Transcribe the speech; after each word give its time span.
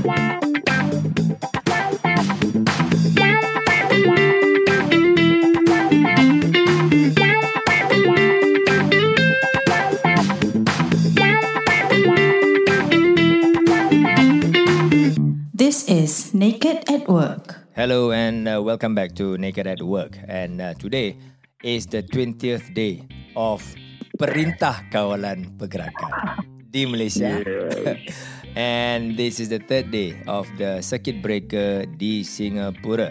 This 0.00 0.08
is 15.84 16.32
Naked 16.32 16.88
at 16.88 17.04
Work. 17.04 17.60
Hello 17.76 18.10
and 18.12 18.48
uh, 18.48 18.62
welcome 18.64 18.94
back 18.94 19.14
to 19.20 19.36
Naked 19.36 19.66
at 19.66 19.82
Work. 19.82 20.16
And 20.24 20.62
uh, 20.62 20.72
today 20.80 21.18
is 21.62 21.84
the 21.84 22.00
20th 22.02 22.72
day 22.72 23.04
of 23.36 23.60
Perintah 24.16 24.80
Kawalan 24.88 25.60
Pergerakan 25.60 26.40
di 26.70 26.86
Malaysia. 26.86 27.44
and 28.60 29.16
this 29.16 29.40
is 29.40 29.48
the 29.48 29.56
third 29.56 29.88
day 29.88 30.20
of 30.28 30.44
the 30.60 30.84
circuit 30.84 31.24
breaker 31.24 31.88
di 31.96 32.20
Singapura. 32.20 33.08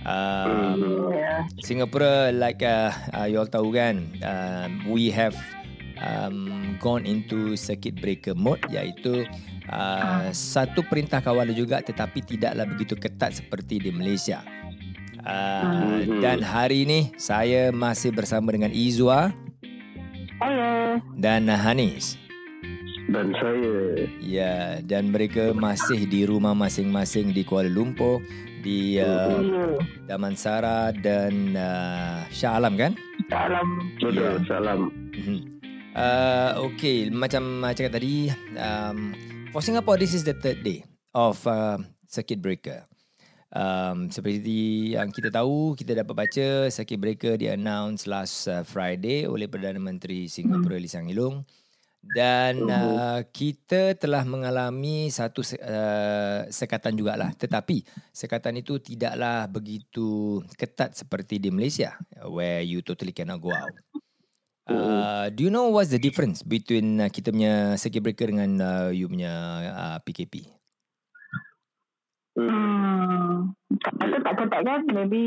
Um, 0.00 1.12
Singapura, 1.60 2.32
like 2.32 2.64
uh, 2.64 2.88
uh, 3.12 3.28
you 3.28 3.36
all 3.36 3.44
tahu 3.44 3.76
kan, 3.76 4.08
um, 4.24 4.88
we 4.88 5.12
have 5.12 5.36
um, 6.00 6.80
gone 6.80 7.04
into 7.04 7.60
circuit 7.60 8.00
breaker 8.00 8.32
mode 8.32 8.64
iaitu 8.72 9.28
uh, 9.68 10.32
satu 10.32 10.80
perintah 10.88 11.20
kawalan 11.20 11.52
juga 11.52 11.84
tetapi 11.84 12.24
tidaklah 12.24 12.64
begitu 12.64 12.96
ketat 12.96 13.36
seperti 13.36 13.84
di 13.84 13.92
Malaysia. 13.92 14.40
Uh, 15.20 16.00
dan 16.24 16.40
hari 16.40 16.88
ini 16.88 17.12
saya 17.20 17.68
masih 17.68 18.08
bersama 18.08 18.56
dengan 18.56 18.72
Izwa 18.72 19.28
Hello. 20.40 20.96
dan 21.20 21.44
Hanis. 21.44 22.29
Dan 23.10 23.34
saya 23.42 24.06
Ya, 24.22 24.78
dan 24.86 25.10
mereka 25.10 25.50
masih 25.50 26.06
di 26.06 26.22
rumah 26.22 26.54
masing-masing 26.54 27.34
di 27.34 27.42
Kuala 27.42 27.66
Lumpur, 27.66 28.22
di 28.62 29.02
uh, 29.02 29.74
Damansara 30.06 30.94
dan 30.94 31.58
uh, 31.58 32.22
Shah 32.30 32.62
Alam 32.62 32.78
kan? 32.78 32.94
Salam. 33.26 33.68
Betul 33.98 34.46
Salam 34.46 34.94
Mhm. 35.10 35.38
Uh, 35.90 36.70
okay, 36.70 37.10
macam 37.10 37.66
cakap 37.74 37.98
tadi, 37.98 38.30
um, 38.54 39.10
for 39.50 39.58
Singapore, 39.58 39.98
this 39.98 40.14
is 40.14 40.22
the 40.22 40.38
third 40.38 40.62
day 40.62 40.86
of 41.10 41.42
uh, 41.50 41.82
circuit 42.06 42.38
breaker. 42.38 42.86
Um, 43.50 44.06
seperti 44.14 44.94
yang 44.94 45.10
kita 45.10 45.34
tahu, 45.34 45.74
kita 45.74 45.98
dapat 45.98 46.14
baca 46.14 46.46
circuit 46.70 47.02
breaker 47.02 47.34
di-announce 47.34 48.06
last 48.06 48.46
uh, 48.46 48.62
Friday 48.62 49.26
oleh 49.26 49.50
Perdana 49.50 49.82
Menteri 49.82 50.30
Singapura 50.30 50.78
Lee 50.78 50.86
Hsien 50.86 51.10
Loong. 51.10 51.42
Dan 52.00 52.64
uh, 52.64 53.20
kita 53.28 53.92
telah 54.00 54.24
mengalami 54.24 55.12
satu 55.12 55.44
se- 55.44 55.60
uh, 55.60 56.48
sekatan 56.48 56.96
jugalah. 56.96 57.36
Tetapi 57.36 57.84
sekatan 58.10 58.56
itu 58.56 58.80
tidaklah 58.80 59.44
begitu 59.46 60.40
ketat 60.56 60.96
seperti 60.96 61.36
di 61.36 61.52
Malaysia 61.52 62.00
where 62.24 62.64
you 62.64 62.80
totally 62.80 63.12
cannot 63.12 63.38
go 63.44 63.52
out. 63.52 63.76
Uh, 64.70 65.26
do 65.34 65.44
you 65.44 65.52
know 65.52 65.68
what's 65.68 65.90
the 65.90 65.98
difference 65.98 66.46
between 66.46 67.02
uh, 67.02 67.10
kita 67.10 67.34
punya 67.34 67.74
circuit 67.74 68.06
breaker 68.06 68.30
dengan 68.30 68.50
uh, 68.62 68.88
you 68.94 69.10
punya 69.10 69.34
uh, 69.66 69.98
PKP? 70.00 70.46
Hmm. 72.38 73.50
Tak 73.82 73.92
kata 73.98 74.16
tak 74.22 74.34
ketat 74.38 74.60
kan. 74.62 74.80
Maybe 74.88 75.22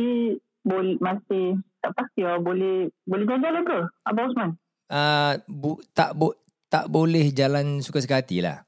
boleh 0.64 0.96
masih 1.04 1.60
tak 1.84 1.92
pasti 1.92 2.24
lah. 2.24 2.40
Boleh 2.40 2.88
boleh 3.04 3.26
jalan-jalan 3.28 3.64
ke? 3.68 3.80
Abang 4.08 4.32
Osman? 4.32 4.50
Uh, 4.88 5.34
bu, 5.50 5.82
tak 5.92 6.16
bo, 6.16 6.38
tak 6.74 6.90
boleh 6.90 7.30
jalan 7.30 7.78
suka-suka 7.80 8.18
hati 8.18 8.42
lah. 8.42 8.66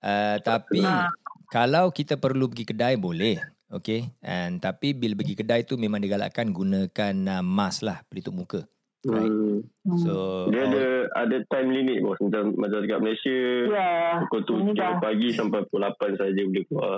Uh, 0.00 0.40
tapi 0.40 0.80
Ah. 0.80 1.12
kalau 1.46 1.92
kita 1.92 2.16
perlu 2.16 2.48
pergi 2.48 2.64
kedai 2.64 2.96
boleh. 2.96 3.36
Okay. 3.68 4.08
And 4.20 4.56
tapi 4.58 4.92
bila 4.92 5.12
pergi 5.14 5.34
kedai 5.34 5.60
tu 5.62 5.76
memang 5.76 5.98
digalakkan 5.98 6.48
gunakan 6.48 7.14
uh, 7.30 7.44
mask 7.44 7.82
lah 7.82 8.00
pelitup 8.06 8.32
muka. 8.32 8.64
Right. 9.04 9.28
hmm. 9.28 10.00
So 10.00 10.48
Dia 10.48 10.64
ada 10.64 10.80
all- 10.80 11.08
ada 11.14 11.36
time 11.44 11.68
limit 11.70 12.00
bos 12.00 12.16
Macam, 12.16 12.56
macam 12.56 12.80
dekat 12.80 12.98
Malaysia 12.98 13.36
Ya. 13.68 14.16
Pukul 14.24 14.64
Ini 14.64 14.72
7 14.72 14.80
dah. 14.80 14.96
pagi 14.96 15.28
sampai 15.28 15.60
pukul 15.60 15.84
8 15.84 16.16
saja 16.16 16.40
boleh 16.42 16.64
keluar 16.64 16.96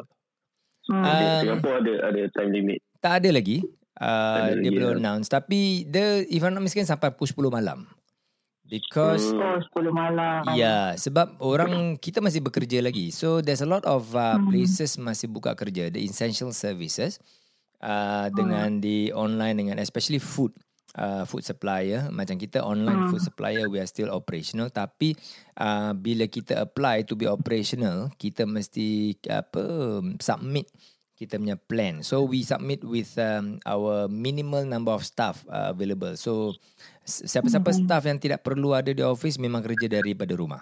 Hmm. 0.87 1.03
Um, 1.03 1.35
Singapura 1.43 1.83
ada 1.83 1.95
ada 2.07 2.21
time 2.31 2.51
limit 2.53 2.79
tak 2.97 3.19
ada 3.19 3.35
lagi. 3.35 3.59
Uh, 3.97 4.07
ada 4.07 4.55
dia 4.55 4.63
lagi, 4.63 4.71
belum 4.73 4.89
ya. 4.89 4.97
announce. 4.99 5.27
Tapi 5.27 5.61
dia 5.85 6.07
if 6.23 6.39
I'm 6.39 6.53
not 6.53 6.61
mistaken 6.61 6.87
sampai 6.87 7.11
pukul 7.11 7.51
10 7.51 7.51
malam. 7.53 7.91
Because 8.67 9.31
Hmm. 9.31 9.41
Oh, 9.41 9.59
10 9.79 9.95
malam. 9.95 10.43
Ya, 10.59 10.99
sebab 10.99 11.39
orang 11.39 11.95
kita 12.03 12.19
masih 12.19 12.43
bekerja 12.43 12.83
lagi. 12.83 13.15
So 13.15 13.39
there's 13.39 13.63
a 13.63 13.69
lot 13.69 13.87
of 13.87 14.11
uh, 14.19 14.43
places 14.51 14.99
masih 14.99 15.31
buka 15.31 15.55
kerja, 15.55 15.89
the 15.89 16.03
essential 16.03 16.51
services 16.51 17.23
uh, 17.83 18.27
dengan 18.35 18.83
di 18.83 19.15
online 19.15 19.57
dengan 19.63 19.77
especially 19.79 20.19
food 20.19 20.51
uh, 20.99 21.23
food 21.29 21.45
supplier 21.45 22.09
macam 22.11 22.41
kita 22.41 22.65
online 22.65 23.13
food 23.13 23.23
supplier 23.23 23.69
we 23.69 23.79
are 23.79 23.89
still 23.89 24.09
operational 24.09 24.73
tapi 24.73 25.13
uh, 25.61 25.93
bila 25.93 26.25
kita 26.27 26.65
apply 26.65 27.05
to 27.05 27.15
be 27.15 27.29
operational 27.29 28.09
kita 28.17 28.49
mesti 28.49 29.17
apa 29.29 30.01
submit 30.21 30.69
kita 31.17 31.41
punya 31.41 31.57
plan. 31.57 32.05
So 32.05 32.29
we 32.29 32.45
submit 32.45 32.85
with 32.85 33.17
um, 33.17 33.57
our 33.65 34.05
minimal 34.05 34.69
number 34.69 34.93
of 34.93 35.01
staff 35.01 35.49
uh, 35.49 35.73
available. 35.73 36.13
So 36.21 36.53
siapa-siapa 37.07 37.71
staff 37.71 38.03
yang 38.05 38.19
tidak 38.19 38.43
perlu 38.43 38.75
ada 38.75 38.91
di 38.91 39.01
office 39.01 39.39
memang 39.39 39.63
kerja 39.63 39.87
daripada 40.03 40.35
rumah. 40.35 40.61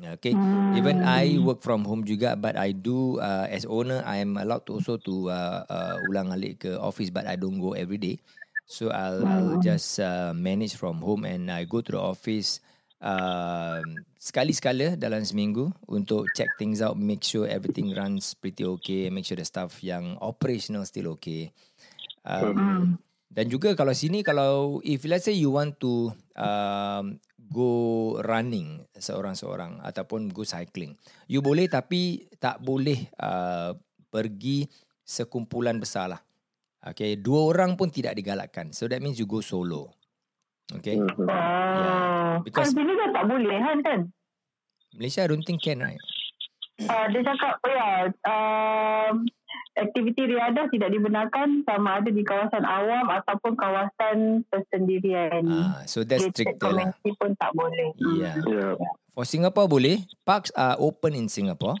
Okay. 0.00 0.32
Even 0.74 1.04
I 1.04 1.36
work 1.36 1.60
from 1.60 1.84
home 1.84 2.08
juga 2.08 2.32
but 2.32 2.56
I 2.56 2.72
do 2.72 3.20
uh, 3.20 3.44
as 3.52 3.68
owner 3.68 4.00
I 4.08 4.24
am 4.24 4.40
allowed 4.40 4.64
to 4.72 4.80
also 4.80 4.96
to 4.96 5.28
uh, 5.28 5.60
uh, 5.68 5.96
ulang 6.00 6.32
alik 6.32 6.64
ke 6.64 6.72
office 6.72 7.12
but 7.12 7.28
I 7.28 7.36
don't 7.36 7.60
go 7.60 7.76
every 7.76 8.00
day. 8.00 8.16
So 8.64 8.88
I'll, 8.88 9.26
I'll 9.26 9.58
just 9.60 9.98
uh, 9.98 10.32
manage 10.32 10.78
from 10.78 11.02
home 11.04 11.26
and 11.26 11.50
I 11.50 11.68
go 11.68 11.84
to 11.84 11.92
the 11.92 12.00
office 12.00 12.64
uh, 13.02 13.82
sekali 14.20 14.54
sekala 14.54 14.94
dalam 14.94 15.24
seminggu 15.26 15.72
untuk 15.90 16.30
check 16.36 16.48
things 16.56 16.78
out, 16.80 16.94
make 16.94 17.24
sure 17.24 17.50
everything 17.50 17.90
runs 17.96 18.36
pretty 18.38 18.62
okay, 18.78 19.10
make 19.10 19.26
sure 19.26 19.36
the 19.36 19.44
stuff 19.44 19.82
yang 19.82 20.16
operational 20.22 20.86
still 20.86 21.18
okay. 21.18 21.50
Um, 22.22 23.00
dan 23.30 23.46
juga 23.46 23.78
kalau 23.78 23.94
sini 23.94 24.26
kalau 24.26 24.82
if 24.82 25.06
let's 25.06 25.30
say 25.30 25.38
you 25.38 25.54
want 25.54 25.78
to 25.78 26.10
um, 26.34 27.14
go 27.38 27.70
running 28.26 28.82
seorang-seorang 28.98 29.78
ataupun 29.86 30.34
go 30.34 30.42
cycling, 30.42 30.98
you 31.30 31.38
boleh 31.38 31.70
tapi 31.70 32.26
tak 32.42 32.58
boleh 32.58 33.06
uh, 33.22 33.70
pergi 34.10 34.66
sekumpulan 35.06 35.78
besar 35.78 36.10
lah. 36.10 36.22
Okay, 36.80 37.14
dua 37.22 37.54
orang 37.54 37.78
pun 37.78 37.92
tidak 37.92 38.18
digalakkan. 38.18 38.74
So 38.74 38.90
that 38.90 38.98
means 38.98 39.20
you 39.22 39.30
go 39.30 39.38
solo. 39.44 39.94
Okay. 40.74 40.98
Oh. 40.98 41.06
Yeah, 41.28 42.42
because- 42.42 42.74
Kan 42.74 42.82
sini 42.82 42.92
tak 43.14 43.24
boleh 43.30 43.58
kan 43.62 43.78
kan? 43.86 44.00
Malaysia 44.98 45.22
I 45.22 45.30
don't 45.30 45.46
think 45.46 45.62
can 45.62 45.78
right? 45.78 46.02
Uh, 46.80 47.06
dia 47.12 47.20
cakap, 47.20 47.60
oh 47.60 47.70
ya, 47.70 47.88
um, 48.24 49.28
aktiviti 49.80 50.28
riadah 50.28 50.68
tidak 50.68 50.92
dibenarkan 50.92 51.64
sama 51.64 51.98
ada 51.98 52.12
di 52.12 52.20
kawasan 52.20 52.62
awam 52.62 53.08
ataupun 53.08 53.56
kawasan 53.56 54.44
persendirian. 54.46 55.42
Ah, 55.48 55.82
so 55.84 56.04
that's 56.04 56.28
stricter 56.28 56.70
lah. 56.70 56.92
community 56.92 57.10
pun 57.16 57.32
tak 57.34 57.50
boleh. 57.56 57.90
Yeah. 57.98 58.36
Ya 58.44 58.66
For 59.10 59.24
Singapore 59.24 59.66
boleh. 59.66 60.04
Parks 60.22 60.52
are 60.54 60.76
open 60.78 61.16
in 61.16 61.26
Singapore. 61.26 61.74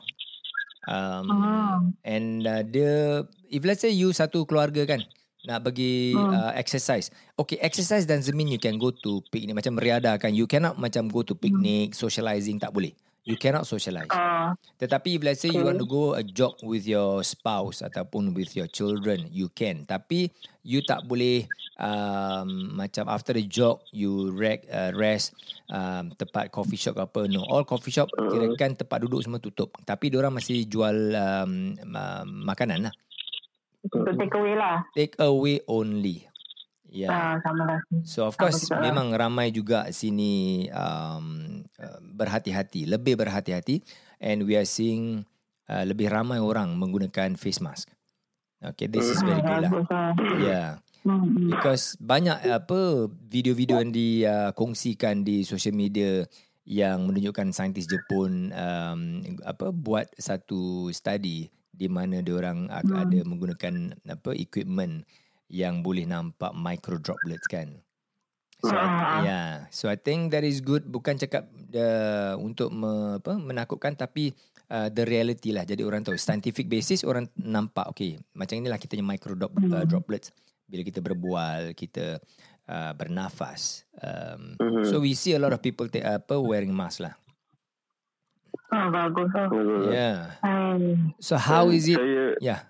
Um, 0.88 1.24
Ah. 1.30 1.78
And 2.02 2.42
uh, 2.42 2.64
dia 2.64 3.22
if 3.46 3.62
let's 3.62 3.84
say 3.84 3.92
you 3.92 4.10
satu 4.10 4.48
keluarga 4.48 4.88
kan 4.88 5.04
nak 5.40 5.64
pergi 5.64 6.12
Hmm. 6.12 6.32
uh, 6.32 6.52
exercise. 6.52 7.08
Okay, 7.36 7.56
exercise 7.60 8.04
doesn't 8.04 8.36
mean 8.36 8.48
you 8.48 8.60
can 8.60 8.76
go 8.76 8.92
to 8.92 9.24
picnic 9.28 9.56
macam 9.56 9.76
riadah 9.76 10.20
kan. 10.20 10.32
You 10.32 10.44
cannot 10.44 10.76
macam 10.76 11.08
go 11.08 11.24
to 11.24 11.32
picnic, 11.32 11.96
socializing 11.96 12.60
tak 12.60 12.72
boleh. 12.72 12.92
You 13.28 13.36
cannot 13.36 13.68
socialize. 13.68 14.08
Ah, 14.10 14.56
Tetapi 14.80 15.20
if 15.20 15.22
let's 15.22 15.44
say 15.44 15.52
you 15.52 15.60
Okay. 15.60 15.68
want 15.68 15.78
to 15.78 15.84
go 15.84 16.16
a 16.16 16.24
jog 16.24 16.56
with 16.64 16.88
your 16.88 17.20
spouse 17.20 17.84
ataupun 17.84 18.32
with 18.32 18.56
your 18.56 18.64
children, 18.64 19.28
you 19.28 19.52
can. 19.52 19.84
Tapi 19.84 20.32
you 20.64 20.80
tak 20.80 21.04
boleh 21.04 21.44
um, 21.76 22.72
macam 22.80 23.04
after 23.12 23.36
the 23.36 23.44
jog 23.44 23.84
you 23.92 24.32
rest, 24.32 24.64
uh, 24.72 24.88
rest 24.96 25.36
um, 25.68 26.16
tempat 26.16 26.48
coffee 26.48 26.80
shop 26.80 26.96
ke 26.96 27.02
apa. 27.04 27.20
No, 27.28 27.44
all 27.44 27.68
coffee 27.68 27.92
shop 27.92 28.08
kirakan 28.08 28.72
tempat 28.72 29.04
duduk 29.04 29.20
semua 29.20 29.36
tutup. 29.36 29.76
Tapi 29.84 30.08
orang 30.16 30.32
masih 30.40 30.64
jual 30.64 31.12
um, 31.12 31.76
uh, 31.92 32.24
makanan 32.24 32.88
lah. 32.88 32.94
untuk 33.80 34.16
take 34.16 34.36
away 34.36 34.54
lah. 34.56 34.84
Take 34.96 35.14
away 35.20 35.60
only. 35.68 36.29
Yeah. 36.90 37.10
Ah, 37.14 37.34
sama 37.40 37.62
lah. 37.64 37.80
So 38.02 38.26
of 38.26 38.34
Sama 38.34 38.50
course 38.50 38.66
lah. 38.68 38.82
memang 38.82 39.14
ramai 39.14 39.54
juga 39.54 39.86
sini 39.94 40.66
um, 40.74 41.62
uh, 41.78 42.00
berhati-hati, 42.02 42.90
lebih 42.90 43.14
berhati-hati 43.14 43.80
and 44.18 44.42
we 44.42 44.58
are 44.58 44.66
seeing 44.66 45.22
uh, 45.70 45.86
lebih 45.86 46.10
ramai 46.10 46.42
orang 46.42 46.74
menggunakan 46.74 47.38
face 47.38 47.62
mask. 47.62 47.88
Okay, 48.60 48.90
this 48.90 49.08
is 49.08 49.22
very 49.24 49.40
good 49.40 49.64
lah. 49.64 49.70
Bagus 49.72 49.88
lah. 49.88 50.12
Yeah, 50.36 50.70
Hmm, 51.00 51.32
hmm. 51.32 51.48
because 51.48 51.96
banyak 51.96 52.44
apa 52.44 53.08
video-video 53.08 53.80
yang 53.80 53.88
dikongsikan 53.88 55.24
di 55.24 55.48
social 55.48 55.72
media 55.72 56.28
yang 56.68 57.08
menunjukkan 57.08 57.56
saintis 57.56 57.88
Jepun 57.88 58.52
um, 58.52 59.24
apa 59.48 59.72
buat 59.72 60.12
satu 60.20 60.92
study 60.92 61.48
di 61.72 61.88
mana 61.88 62.20
dia 62.20 62.36
orang 62.36 62.68
hmm. 62.68 62.92
ada 62.92 63.18
menggunakan 63.24 63.96
apa 64.12 64.36
equipment 64.36 65.08
yang 65.50 65.82
boleh 65.82 66.06
nampak 66.06 66.54
micro 66.54 66.96
droplets 66.96 67.50
kan. 67.50 67.82
So 68.60 68.76
Ah. 68.76 69.24
I, 69.24 69.26
yeah, 69.26 69.50
so 69.72 69.88
I 69.88 69.96
think 69.96 70.30
that 70.36 70.44
is 70.44 70.60
good. 70.60 70.84
Bukan 70.84 71.16
cakap 71.16 71.48
uh, 71.74 72.36
untuk 72.36 72.68
me, 72.70 73.16
apa, 73.16 73.34
menakutkan, 73.40 73.96
tapi 73.96 74.36
uh, 74.68 74.92
the 74.92 75.02
reality 75.08 75.50
lah. 75.50 75.64
Jadi 75.64 75.80
orang 75.80 76.04
tahu 76.04 76.14
scientific 76.20 76.68
basis 76.68 77.02
orang 77.02 77.24
nampak 77.40 77.88
okay 77.88 78.20
macam 78.36 78.60
inilah 78.60 78.76
kita 78.76 78.94
punya 79.00 79.06
micro 79.16 79.32
drop, 79.32 79.52
uh, 79.56 79.84
droplets 79.88 80.30
bila 80.70 80.86
kita 80.86 81.00
berbual, 81.02 81.72
kita 81.74 82.20
uh, 82.70 82.92
bernafas. 82.94 83.88
Um, 83.98 84.54
Mhm. 84.60 84.84
So 84.86 85.00
we 85.02 85.16
see 85.16 85.34
a 85.34 85.40
lot 85.40 85.56
of 85.56 85.64
people 85.64 85.88
take, 85.88 86.04
apa 86.04 86.36
wearing 86.38 86.70
mask 86.70 87.00
lah. 87.02 87.16
Ah, 88.70 88.86
bagus 88.86 89.26
lah. 89.34 89.48
Yeah. 89.90 90.18
Hmm. 90.46 91.16
So 91.18 91.34
how 91.40 91.72
is 91.74 91.90
it? 91.90 91.98
Saya 91.98 92.38
Yeah. 92.38 92.60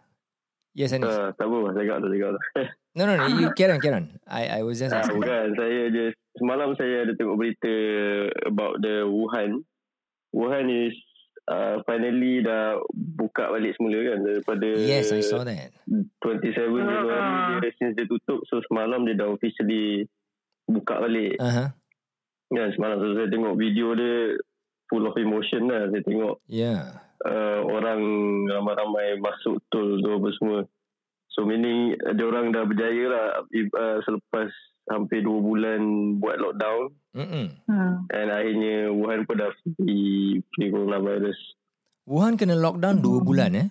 Yes, 0.72 0.94
Anis. 0.94 1.08
uh, 1.08 1.34
tak 1.34 1.44
apa, 1.44 1.75
cakap 1.75 1.96
tu, 1.99 2.08
cakap 2.08 2.31
tu. 2.31 2.40
No, 2.90 3.06
no, 3.06 3.14
no. 3.14 3.22
You 3.31 3.55
carry 3.58 3.70
on, 3.70 3.78
carry 3.78 3.96
on. 3.96 4.06
I, 4.26 4.58
I 4.58 4.67
was 4.67 4.78
just 4.78 4.90
Ah, 4.90 4.99
asking. 5.00 5.22
bukan, 5.22 5.55
saya 5.55 5.82
je 5.88 6.05
semalam 6.34 6.75
saya 6.75 7.06
ada 7.06 7.14
tengok 7.14 7.38
berita 7.38 7.75
about 8.44 8.78
the 8.78 9.06
Wuhan. 9.06 9.62
Wuhan 10.31 10.67
is 10.67 10.94
uh, 11.46 11.78
finally 11.82 12.43
dah 12.43 12.78
buka 12.90 13.46
balik 13.49 13.75
semula 13.75 13.99
kan 14.05 14.19
daripada 14.22 14.67
Yes, 14.75 15.11
I 15.11 15.22
saw 15.22 15.43
that. 15.43 15.70
27 15.87 16.50
Januari 16.50 17.14
Ah. 17.14 17.58
dia 17.58 17.70
since 17.75 17.94
dia 17.94 18.06
tutup 18.06 18.43
so 18.46 18.58
semalam 18.66 19.06
dia 19.06 19.14
dah 19.14 19.31
officially 19.31 20.06
buka 20.66 20.99
balik. 20.99 21.38
Uh-huh. 21.38 21.70
Kan 22.49 22.70
semalam 22.75 22.99
so 22.99 23.14
saya 23.14 23.26
tengok 23.26 23.55
video 23.55 23.94
dia 23.94 24.34
full 24.87 25.02
of 25.02 25.14
emotion 25.14 25.70
lah 25.70 25.87
saya 25.87 26.02
tengok 26.02 26.43
Yeah. 26.46 27.06
Uh, 27.26 27.61
orang 27.67 28.00
ramai-ramai 28.49 29.20
masuk 29.20 29.61
tol 29.69 30.00
tu 30.00 30.11
apa 30.11 30.28
semua. 30.37 30.61
So 31.31 31.46
meaning 31.46 31.96
uh, 32.00 32.12
dia 32.17 32.26
orang 32.26 32.52
dah 32.52 32.64
berjaya 32.67 33.05
lah 33.08 33.26
uh, 33.44 33.99
selepas 34.05 34.49
hampir 34.90 35.22
2 35.22 35.31
bulan 35.31 35.81
buat 36.19 36.37
lockdown 36.40 36.90
Mm-mm. 37.14 37.46
Hmm. 37.70 38.06
dan 38.11 38.26
akhirnya 38.26 38.90
Wuhan 38.90 39.22
pun 39.22 39.38
dah 39.38 39.50
free, 39.62 40.43
free 40.55 40.70
coronavirus. 40.70 41.38
Wuhan 42.11 42.34
kena 42.34 42.58
lockdown 42.58 42.99
dua 42.99 43.23
bulan 43.23 43.50
eh? 43.55 43.69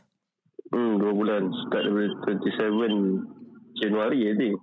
Hmm, 0.70 1.02
2 1.02 1.12
bulan 1.12 1.50
start 1.66 1.84
daripada 1.92 2.40
27 2.40 3.84
Januari 3.84 4.20
I 4.32 4.34
think. 4.38 4.56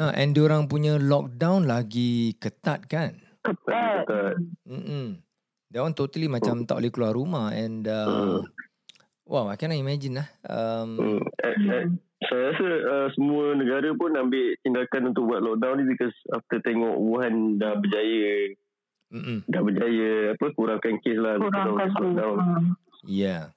Uh, 0.00 0.12
and 0.16 0.32
diorang 0.32 0.68
punya 0.68 0.96
lockdown 1.00 1.68
lagi 1.68 2.36
ketat 2.36 2.88
kan? 2.88 3.16
Ketat. 3.40 4.04
Ketat. 4.04 4.36
Mm-mm. 4.68 5.20
That 5.70 5.80
one 5.80 5.94
totally 5.94 6.26
macam 6.26 6.66
tak 6.66 6.78
boleh 6.78 6.90
keluar 6.90 7.14
rumah 7.14 7.54
and 7.54 7.86
uh, 7.86 8.42
wow, 9.22 9.46
I 9.46 9.54
cannot 9.54 9.78
imagine 9.78 10.18
lah. 10.18 10.28
Um, 10.42 10.98
Hmm. 10.98 11.18
Eh, 11.40 11.56
eh, 11.70 11.84
saya 12.20 12.52
rasa 12.52 12.66
uh, 12.84 13.08
semua 13.14 13.54
negara 13.54 13.88
pun 13.92 14.12
ambil 14.12 14.58
tindakan 14.60 15.02
untuk 15.08 15.24
buat 15.24 15.40
lockdown 15.40 15.78
ni 15.78 15.88
because 15.88 16.12
after 16.30 16.58
tengok 16.60 16.92
Wuhan 16.92 17.56
dah 17.56 17.74
berjaya 17.74 18.52
mm-mm. 19.08 19.46
dah 19.46 19.62
berjaya 19.62 20.10
apa 20.34 20.46
kurangkan 20.52 21.00
kes 21.00 21.16
lah 21.16 21.38
Kurangkan 21.38 21.64
tu. 21.64 21.74
lockdown. 21.96 22.36
Hmm. 22.36 22.66
Yeah. 23.02 23.54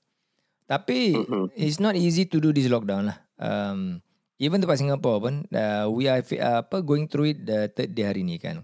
Tapi 0.63 1.18
Mhm. 1.18 1.51
it's 1.54 1.77
not 1.77 1.94
easy 1.94 2.24
to 2.24 2.38
do 2.38 2.50
this 2.50 2.69
lockdown 2.69 3.10
lah. 3.10 3.18
Um, 3.36 4.00
even 4.38 4.62
tempat 4.62 4.77
Singapore 4.77 5.18
pun, 5.19 5.36
uh, 5.50 5.89
we 5.89 6.06
are 6.06 6.21
uh, 6.21 6.62
apa 6.62 6.80
going 6.80 7.06
through 7.06 7.27
it 7.27 7.42
the 7.42 7.68
third 7.68 7.92
day 7.92 8.06
hari 8.06 8.21
ni 8.21 8.38
kan. 8.38 8.62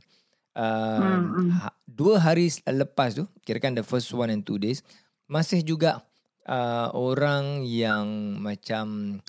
Uh, 0.54 1.20
Hmm, 1.20 1.52
ha, 1.56 1.76
dua 2.00 2.16
hari 2.24 2.48
lepas 2.64 3.12
tu, 3.12 3.28
kirakan 3.44 3.76
the 3.76 3.84
first 3.84 4.08
one 4.16 4.32
and 4.32 4.48
two 4.48 4.56
days, 4.56 4.80
masih 5.28 5.60
juga 5.60 6.00
uh, 6.48 6.88
orang 6.96 7.68
yang 7.68 8.40
macam 8.40 9.20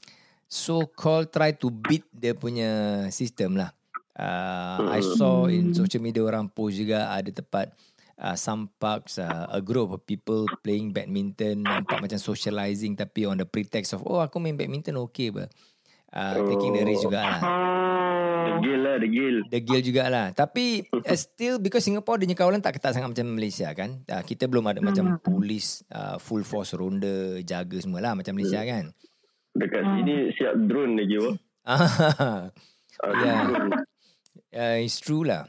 so 0.46 0.86
called 0.86 1.34
try 1.34 1.50
to 1.50 1.74
beat 1.74 2.06
dia 2.14 2.30
punya 2.38 3.02
sistem 3.10 3.58
lah. 3.58 3.74
Uh, 4.14 4.94
I 4.94 5.02
saw 5.02 5.50
in 5.50 5.74
social 5.74 5.98
media 5.98 6.22
orang 6.22 6.46
post 6.46 6.78
juga 6.78 7.10
ada 7.10 7.32
tempat 7.32 7.74
uh, 8.20 8.36
some 8.36 8.68
parks 8.78 9.18
uh, 9.18 9.48
a 9.50 9.58
group 9.58 9.90
of 9.90 10.04
people 10.04 10.44
playing 10.60 10.92
badminton 10.92 11.64
nampak 11.64 11.98
macam 12.04 12.20
socializing 12.20 12.94
tapi 12.94 13.24
on 13.24 13.40
the 13.40 13.48
pretext 13.48 13.96
of 13.96 14.04
oh 14.04 14.20
aku 14.20 14.38
main 14.38 14.54
badminton 14.54 14.94
okay 15.00 15.34
ba. 15.34 15.50
Uh, 16.10 16.42
taking 16.50 16.74
the 16.74 16.82
risk 16.82 17.06
juga 17.06 17.22
lah. 17.22 17.40
The 18.40 18.52
Oh. 18.56 18.60
gil 18.60 18.80
lah, 18.80 18.96
the 18.96 19.08
gil. 19.08 19.36
The 19.48 19.60
Gil 19.60 19.82
jugalah. 19.82 20.26
Tapi 20.32 20.88
uh, 20.88 21.18
still 21.18 21.60
because 21.60 21.84
Singapore 21.84 22.16
dia 22.18 22.32
kawalan 22.32 22.60
tak 22.60 22.76
ketat 22.76 22.96
sangat 22.96 23.12
macam 23.12 23.26
Malaysia 23.32 23.68
kan. 23.72 24.00
Uh, 24.04 24.22
kita 24.22 24.48
belum 24.48 24.64
ada 24.66 24.80
macam 24.80 25.20
polis 25.20 25.84
uh, 25.90 26.16
full 26.16 26.42
force 26.42 26.72
ronda 26.72 27.38
jaga 27.40 27.76
semua 27.78 28.00
lah 28.00 28.12
macam 28.16 28.32
Malaysia 28.32 28.60
kan. 28.62 28.90
Dekat 29.52 29.82
sini 29.82 30.30
siap 30.34 30.54
drone 30.66 30.94
lagi 30.96 31.16
wah. 31.18 31.36
Ah, 31.70 32.48
Uh, 33.00 33.16
Yeah. 33.16 33.44
uh, 34.52 34.76
it's 34.76 35.00
true 35.00 35.24
lah. 35.24 35.48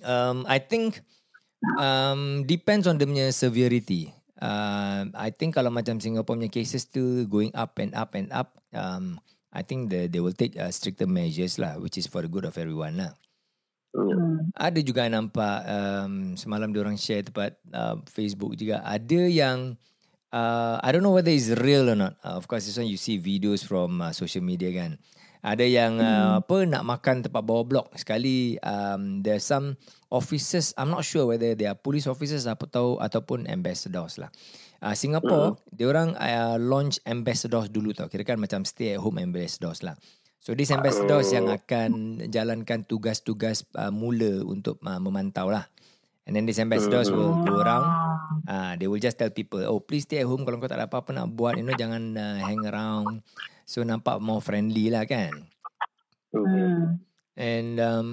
Um, 0.00 0.48
I 0.48 0.56
think 0.56 1.04
um, 1.76 2.44
depends 2.44 2.88
on 2.88 2.96
the 2.96 3.04
punya 3.04 3.28
severity. 3.28 4.08
Uh, 4.36 5.08
I 5.12 5.32
think 5.32 5.52
kalau 5.52 5.68
macam 5.68 6.00
Singapore 6.00 6.36
punya 6.36 6.48
cases 6.48 6.84
still 6.84 7.24
going 7.24 7.52
up 7.52 7.76
and 7.76 7.92
up 7.92 8.12
and 8.12 8.28
up, 8.32 8.56
um, 8.72 9.20
I 9.56 9.64
think 9.64 9.88
the, 9.88 10.04
they 10.04 10.20
will 10.20 10.36
take 10.36 10.52
uh, 10.60 10.68
stricter 10.68 11.08
measures 11.08 11.56
lah, 11.56 11.80
which 11.80 11.96
is 11.96 12.04
for 12.04 12.20
the 12.20 12.28
good 12.28 12.44
of 12.44 12.60
everyone 12.60 13.00
lah. 13.00 13.16
Hmm. 13.96 14.52
Ada 14.52 14.84
juga 14.84 15.08
nampak 15.08 15.64
um, 15.64 16.36
semalam 16.36 16.68
orang 16.76 17.00
share 17.00 17.24
tempat 17.24 17.56
uh, 17.72 17.96
Facebook 18.12 18.52
juga. 18.52 18.84
Ada 18.84 19.24
yang 19.24 19.80
uh, 20.28 20.76
I 20.84 20.92
don't 20.92 21.00
know 21.00 21.16
whether 21.16 21.32
it's 21.32 21.48
real 21.64 21.88
or 21.88 21.96
not. 21.96 22.20
Uh, 22.20 22.36
of 22.36 22.44
course 22.44 22.68
this 22.68 22.76
one 22.76 22.84
you 22.84 23.00
see 23.00 23.16
videos 23.16 23.64
from 23.64 24.04
uh, 24.04 24.12
social 24.12 24.44
media 24.44 24.68
kan. 24.76 25.00
Ada 25.40 25.64
yang 25.64 26.02
uh, 26.02 26.42
apa 26.42 26.66
nak 26.68 26.84
makan 26.84 27.24
tempat 27.24 27.40
bawah 27.40 27.64
blok. 27.64 27.88
Sekali 27.96 28.60
um, 28.60 29.24
there's 29.24 29.46
some 29.46 29.80
officers 30.12 30.76
I'm 30.76 30.92
not 30.92 31.08
sure 31.08 31.24
whether 31.24 31.56
they 31.56 31.64
are 31.64 31.78
police 31.78 32.04
officers 32.04 32.44
apa 32.44 32.68
tahu 32.68 33.00
ataupun 33.00 33.48
ambassadors 33.48 34.20
lah. 34.20 34.28
Uh, 34.82 34.92
Singapore 34.92 35.56
dia 35.72 35.88
orang 35.88 36.12
uh, 36.16 36.60
launch 36.60 37.00
ambassadors 37.08 37.72
dulu 37.72 37.96
tau. 37.96 38.08
Kira 38.08 38.24
kan 38.24 38.40
macam 38.40 38.64
stay 38.68 38.96
at 38.96 39.00
home 39.00 39.20
ambassadors 39.20 39.80
lah. 39.80 39.96
So 40.40 40.54
these 40.54 40.70
ambassadors 40.70 41.34
yang 41.34 41.50
akan 41.50 42.22
jalankan 42.30 42.86
tugas-tugas 42.86 43.66
uh, 43.74 43.90
mula 43.90 44.46
untuk 44.46 44.78
uh, 44.86 45.00
memantau 45.02 45.50
lah. 45.50 45.66
And 46.26 46.34
then 46.34 46.46
these 46.46 46.58
ambassadors 46.58 47.06
will 47.10 47.46
go 47.46 47.62
around. 47.62 47.86
Uh, 48.46 48.74
they 48.78 48.90
will 48.90 48.98
just 48.98 49.14
tell 49.14 49.30
people, 49.30 49.62
oh 49.62 49.78
please 49.78 50.06
stay 50.06 50.22
at 50.22 50.26
home 50.26 50.42
kalau 50.42 50.58
kau 50.58 50.66
tak 50.66 50.82
ada 50.82 50.90
apa-apa 50.90 51.14
nak 51.14 51.30
buat. 51.34 51.54
You 51.54 51.66
know, 51.66 51.74
jangan 51.78 52.18
uh, 52.18 52.38
hang 52.42 52.66
around. 52.66 53.22
So 53.62 53.82
nampak 53.82 54.18
more 54.18 54.42
friendly 54.42 54.90
lah 54.90 55.06
kan. 55.06 55.50
Hmm. 56.34 56.98
And 57.38 57.78
um, 57.78 58.06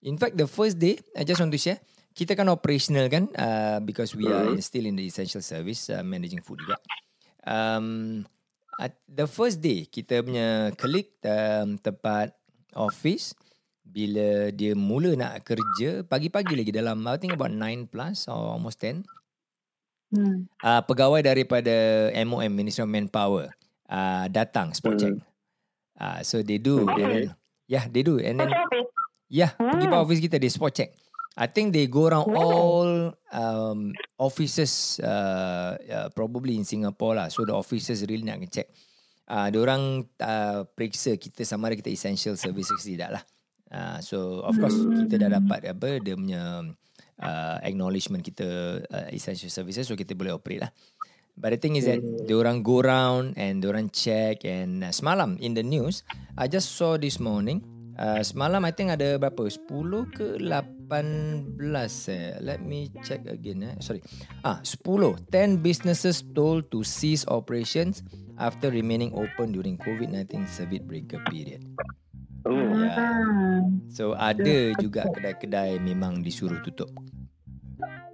in 0.00 0.16
fact, 0.16 0.40
the 0.40 0.48
first 0.48 0.80
day, 0.80 0.96
I 1.12 1.28
just 1.28 1.40
want 1.40 1.52
to 1.52 1.60
share, 1.60 1.80
kita 2.18 2.34
kan 2.34 2.50
operational 2.50 3.06
kan 3.06 3.30
uh, 3.38 3.78
because 3.78 4.18
we 4.18 4.26
are 4.26 4.58
still 4.58 4.82
in 4.82 4.98
the 4.98 5.06
essential 5.06 5.38
service, 5.38 5.86
uh, 5.86 6.02
managing 6.02 6.42
food 6.42 6.58
juga. 6.58 6.74
Um, 7.46 8.26
at 8.74 8.98
the 9.06 9.30
first 9.30 9.62
day, 9.62 9.86
kita 9.86 10.26
punya 10.26 10.74
colleague 10.74 11.14
um, 11.22 11.78
tempat 11.78 12.34
office, 12.74 13.38
bila 13.86 14.50
dia 14.50 14.74
mula 14.74 15.14
nak 15.14 15.46
kerja, 15.46 16.02
pagi-pagi 16.02 16.58
lagi 16.58 16.74
dalam, 16.74 17.06
I 17.06 17.22
think 17.22 17.38
about 17.38 17.54
9 17.54 17.86
plus 17.86 18.26
or 18.26 18.58
almost 18.58 18.82
10, 18.82 19.06
Hmm. 20.08 20.48
uh, 20.64 20.80
pegawai 20.88 21.20
daripada 21.20 22.08
MOM, 22.24 22.48
Ministry 22.48 22.80
of 22.80 22.88
Manpower, 22.88 23.52
uh, 23.92 24.24
datang 24.32 24.72
spot 24.72 24.96
check. 24.96 25.20
Uh, 26.00 26.24
so 26.24 26.40
they 26.40 26.56
do. 26.56 26.88
And 26.88 26.96
then, 27.12 27.24
yeah, 27.68 27.84
they 27.92 28.00
do. 28.00 28.16
And 28.16 28.40
then? 28.40 28.48
Yeah, 29.28 29.52
pergi 29.52 29.84
pada 29.84 30.00
office 30.00 30.24
kita 30.24 30.40
dia 30.40 30.48
spot 30.48 30.72
check. 30.72 30.96
I 31.38 31.46
think 31.46 31.70
they 31.70 31.86
go 31.86 32.10
around 32.10 32.34
all 32.34 33.14
um, 33.30 33.94
offices 34.18 34.98
uh, 34.98 35.78
uh, 35.78 36.08
probably 36.10 36.58
in 36.58 36.66
Singapore 36.66 37.14
lah. 37.14 37.30
So 37.30 37.46
the 37.46 37.54
officers 37.54 38.02
really 38.10 38.26
nak 38.26 38.42
check. 38.50 38.66
Uh, 39.30 39.46
orang 39.54 40.02
uh, 40.18 40.66
periksa 40.66 41.14
kita 41.14 41.46
sama 41.46 41.70
ada 41.70 41.78
kita 41.78 41.94
essential 41.94 42.34
services 42.34 42.82
tidak 42.82 43.22
lah. 43.22 43.22
Uh, 43.70 43.98
so 44.02 44.42
of 44.42 44.58
course 44.58 44.74
kita 45.06 45.14
dah 45.14 45.38
dapat 45.38 45.70
apa 45.70 46.02
dia 46.02 46.18
punya 46.18 46.64
uh, 47.22 47.56
acknowledgement 47.62 48.24
kita 48.24 48.80
uh, 48.88 49.06
essential 49.14 49.52
services 49.52 49.86
so 49.86 49.94
kita 49.94 50.18
boleh 50.18 50.34
operate 50.34 50.66
lah. 50.66 50.72
But 51.38 51.54
the 51.54 51.60
thing 51.62 51.78
is 51.78 51.86
that 51.86 52.02
dia 52.02 52.34
orang 52.34 52.66
go 52.66 52.82
around 52.82 53.38
and 53.38 53.62
orang 53.62 53.94
check 53.94 54.42
and 54.42 54.82
uh, 54.82 54.90
semalam 54.90 55.38
in 55.38 55.54
the 55.54 55.62
news 55.62 56.02
I 56.34 56.50
just 56.50 56.74
saw 56.74 56.98
this 56.98 57.22
morning 57.22 57.62
uh, 57.98 58.22
semalam 58.22 58.62
I 58.64 58.72
think 58.72 58.94
ada 58.94 59.18
berapa 59.18 59.50
10 59.50 60.14
ke 60.14 60.38
18 60.40 60.88
eh 62.08 62.38
let 62.40 62.62
me 62.64 62.88
check 63.04 63.26
again 63.28 63.60
eh 63.60 63.74
sorry 63.82 64.00
ah 64.46 64.62
10 64.64 65.28
10 65.28 65.60
businesses 65.60 66.24
told 66.32 66.70
to 66.72 66.80
cease 66.86 67.28
operations 67.28 68.00
after 68.38 68.70
remaining 68.70 69.10
open 69.18 69.52
during 69.52 69.74
COVID-19 69.76 70.46
circuit 70.46 70.86
breaker 70.86 71.20
period. 71.28 71.66
Oh. 72.46 72.54
Yeah. 72.54 72.94
Hmm. 72.94 73.82
So 73.90 74.14
ada 74.14 74.72
juga 74.78 75.10
kedai-kedai 75.10 75.82
memang 75.82 76.22
disuruh 76.22 76.62
tutup. 76.62 76.88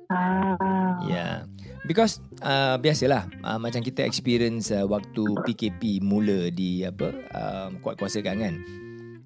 Ah. 0.08 0.56
Yeah. 1.04 1.44
Because 1.84 2.24
uh, 2.40 2.80
biasalah 2.80 3.28
uh, 3.44 3.60
macam 3.60 3.84
kita 3.84 4.08
experience 4.08 4.72
uh, 4.72 4.88
waktu 4.88 5.20
PKP 5.44 6.00
mula 6.00 6.48
di 6.48 6.80
apa 6.80 7.12
uh, 7.36 7.68
kuat 7.84 8.00
kuasakan 8.00 8.40
kan. 8.40 8.54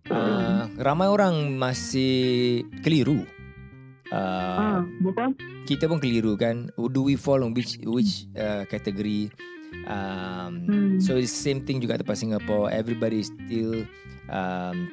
Uh, 0.09 0.65
ramai 0.81 1.07
orang 1.07 1.55
masih 1.55 2.65
keliru. 2.81 3.25
Uh, 4.09 4.57
Ah, 4.57 4.81
betul. 5.05 5.37
kita 5.69 5.85
pun 5.85 6.01
keliru 6.01 6.33
kan. 6.35 6.73
Do 6.73 7.05
we 7.05 7.15
fall 7.15 7.45
on 7.45 7.53
which 7.53 7.77
which 7.85 8.25
uh, 8.33 8.65
category? 8.65 9.29
Um, 9.85 10.65
Hmm. 10.65 10.97
So 10.99 11.21
it's 11.21 11.29
same 11.31 11.61
thing 11.63 11.79
juga 11.79 12.01
tempat 12.01 12.17
Singapore. 12.17 12.73
Everybody 12.73 13.21
is 13.21 13.29
still 13.29 13.85
um, 14.33 14.89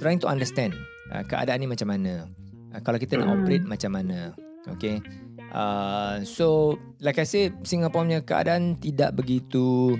trying 0.00 0.16
to 0.24 0.28
understand 0.28 0.72
uh, 1.12 1.20
keadaan 1.20 1.60
ni 1.60 1.68
macam 1.68 1.92
mana. 1.92 2.24
Uh, 2.72 2.80
kalau 2.80 2.96
kita 2.96 3.20
nak 3.20 3.28
Hmm. 3.28 3.44
operate 3.44 3.64
macam 3.68 3.92
mana. 3.92 4.32
Okay. 4.72 5.04
Uh, 5.50 6.22
so 6.22 6.78
like 7.02 7.18
I 7.18 7.26
say 7.26 7.52
Singapore 7.60 8.06
punya 8.06 8.24
keadaan 8.24 8.80
tidak 8.80 9.20
begitu 9.20 9.98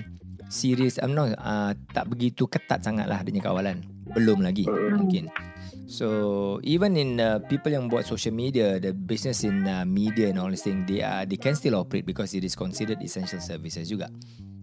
serius. 0.49 0.97
I'm 0.97 1.13
not 1.13 1.37
uh, 1.37 1.77
tak 1.93 2.09
begitu 2.09 2.49
ketat 2.49 2.81
sangat 2.81 3.05
lah 3.05 3.21
dia 3.21 3.37
punya 3.37 3.45
kawalan. 3.45 3.77
Belum 4.17 4.41
lagi 4.41 4.65
mungkin. 4.67 5.29
So 5.91 6.07
even 6.63 6.95
in 6.95 7.19
uh, 7.19 7.43
people 7.51 7.75
yang 7.75 7.91
buat 7.91 8.07
social 8.07 8.31
media, 8.31 8.79
the 8.79 8.95
business 8.95 9.43
in 9.43 9.67
uh, 9.67 9.83
media 9.83 10.31
and 10.31 10.39
all 10.39 10.47
this 10.47 10.63
thing, 10.63 10.87
they 10.87 11.03
are 11.03 11.27
they 11.27 11.35
can 11.35 11.51
still 11.51 11.75
operate 11.75 12.07
because 12.07 12.31
it 12.31 12.47
is 12.47 12.55
considered 12.55 13.03
essential 13.03 13.43
services 13.43 13.91
juga. 13.91 14.07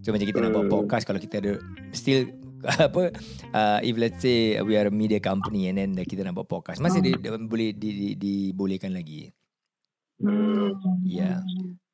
So 0.01 0.09
macam 0.09 0.25
kita 0.25 0.41
nak 0.41 0.57
buat 0.57 0.67
podcast 0.73 1.05
kalau 1.05 1.21
kita 1.21 1.37
ada 1.37 1.53
still 1.93 2.33
apa 2.89 3.13
uh, 3.55 3.79
if 3.85 3.95
let's 3.95 4.19
say 4.19 4.57
we 4.65 4.75
are 4.75 4.89
a 4.89 4.93
media 4.93 5.21
company 5.21 5.69
and 5.69 5.79
then 5.79 5.95
kita 6.01 6.25
nak 6.25 6.35
buat 6.35 6.49
podcast 6.49 6.83
masih 6.83 6.99
di, 6.99 7.15
di, 7.15 7.29
boleh 7.29 7.77
di, 7.77 7.89
di, 7.93 8.07
dibolehkan 8.17 8.91
lagi. 8.91 9.29
Hmm. 10.19 10.75
Yeah. 11.05 11.45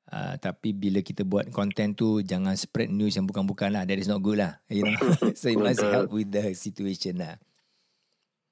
Uh, 0.05 0.37
tapi 0.37 0.69
bila 0.69 1.01
kita 1.01 1.25
buat 1.25 1.49
content 1.49 1.97
tu 1.97 2.21
jangan 2.21 2.53
spread 2.53 2.93
news 2.93 3.17
yang 3.17 3.25
bukan-bukan 3.25 3.73
lah. 3.73 3.83
That 3.89 3.97
is 3.97 4.05
not 4.05 4.21
good 4.21 4.37
lah. 4.37 4.61
You 4.69 4.85
know? 4.85 4.97
So 5.39 5.49
it 5.49 5.57
must 5.57 5.81
help 5.81 6.13
with 6.13 6.29
the 6.29 6.53
situation 6.53 7.19
lah. 7.19 7.41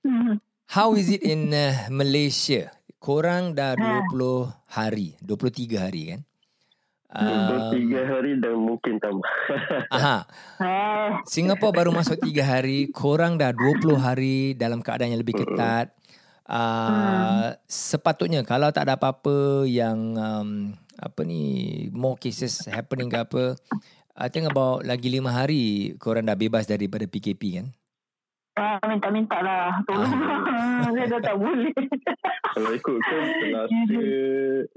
Hmm. 0.02 0.42
How 0.74 0.98
is 0.98 1.14
it 1.14 1.22
in 1.22 1.54
uh, 1.54 1.88
Malaysia? 1.94 2.74
Korang 2.98 3.54
dah 3.54 3.76
20 3.76 4.16
hari, 4.74 5.20
23 5.22 5.76
hari 5.78 6.02
kan? 6.16 6.22
Uh, 7.14 7.78
23 7.78 8.10
hari 8.10 8.32
dan 8.42 8.58
mungkin 8.58 8.98
tambah. 8.98 9.34
aha, 9.96 10.26
Singapura 11.30 11.86
baru 11.86 11.94
masuk 11.94 12.18
3 12.18 12.42
hari, 12.42 12.90
korang 12.90 13.38
dah 13.38 13.54
20 13.54 13.86
hari 14.02 14.58
dalam 14.58 14.82
keadaan 14.82 15.14
yang 15.14 15.22
lebih 15.22 15.38
ketat. 15.46 15.94
Uh, 16.44 17.54
sepatutnya 17.70 18.42
kalau 18.42 18.74
tak 18.74 18.90
ada 18.90 18.98
apa-apa 18.98 19.64
yang 19.70 20.18
um, 20.18 20.50
apa 21.00 21.22
ni 21.26 21.42
more 21.90 22.20
cases 22.20 22.66
happening 22.70 23.10
ke 23.10 23.18
apa, 23.22 23.44
I 24.14 24.30
think 24.30 24.46
about 24.50 24.86
lagi 24.86 25.10
5 25.10 25.26
hari 25.30 25.96
korang 25.98 26.30
dah 26.30 26.38
bebas 26.38 26.70
daripada 26.70 27.10
PKP 27.10 27.42
kan? 27.62 27.68
ah, 28.58 28.78
minta-minta 28.86 29.38
lah. 29.42 29.82
Tolong. 29.90 30.14
Saya 30.94 31.06
dah 31.18 31.22
tak 31.22 31.36
boleh. 31.38 31.74
Kalau 32.54 32.70
ikut 32.70 32.98
ke 33.02 33.18
Selasa, 33.42 33.80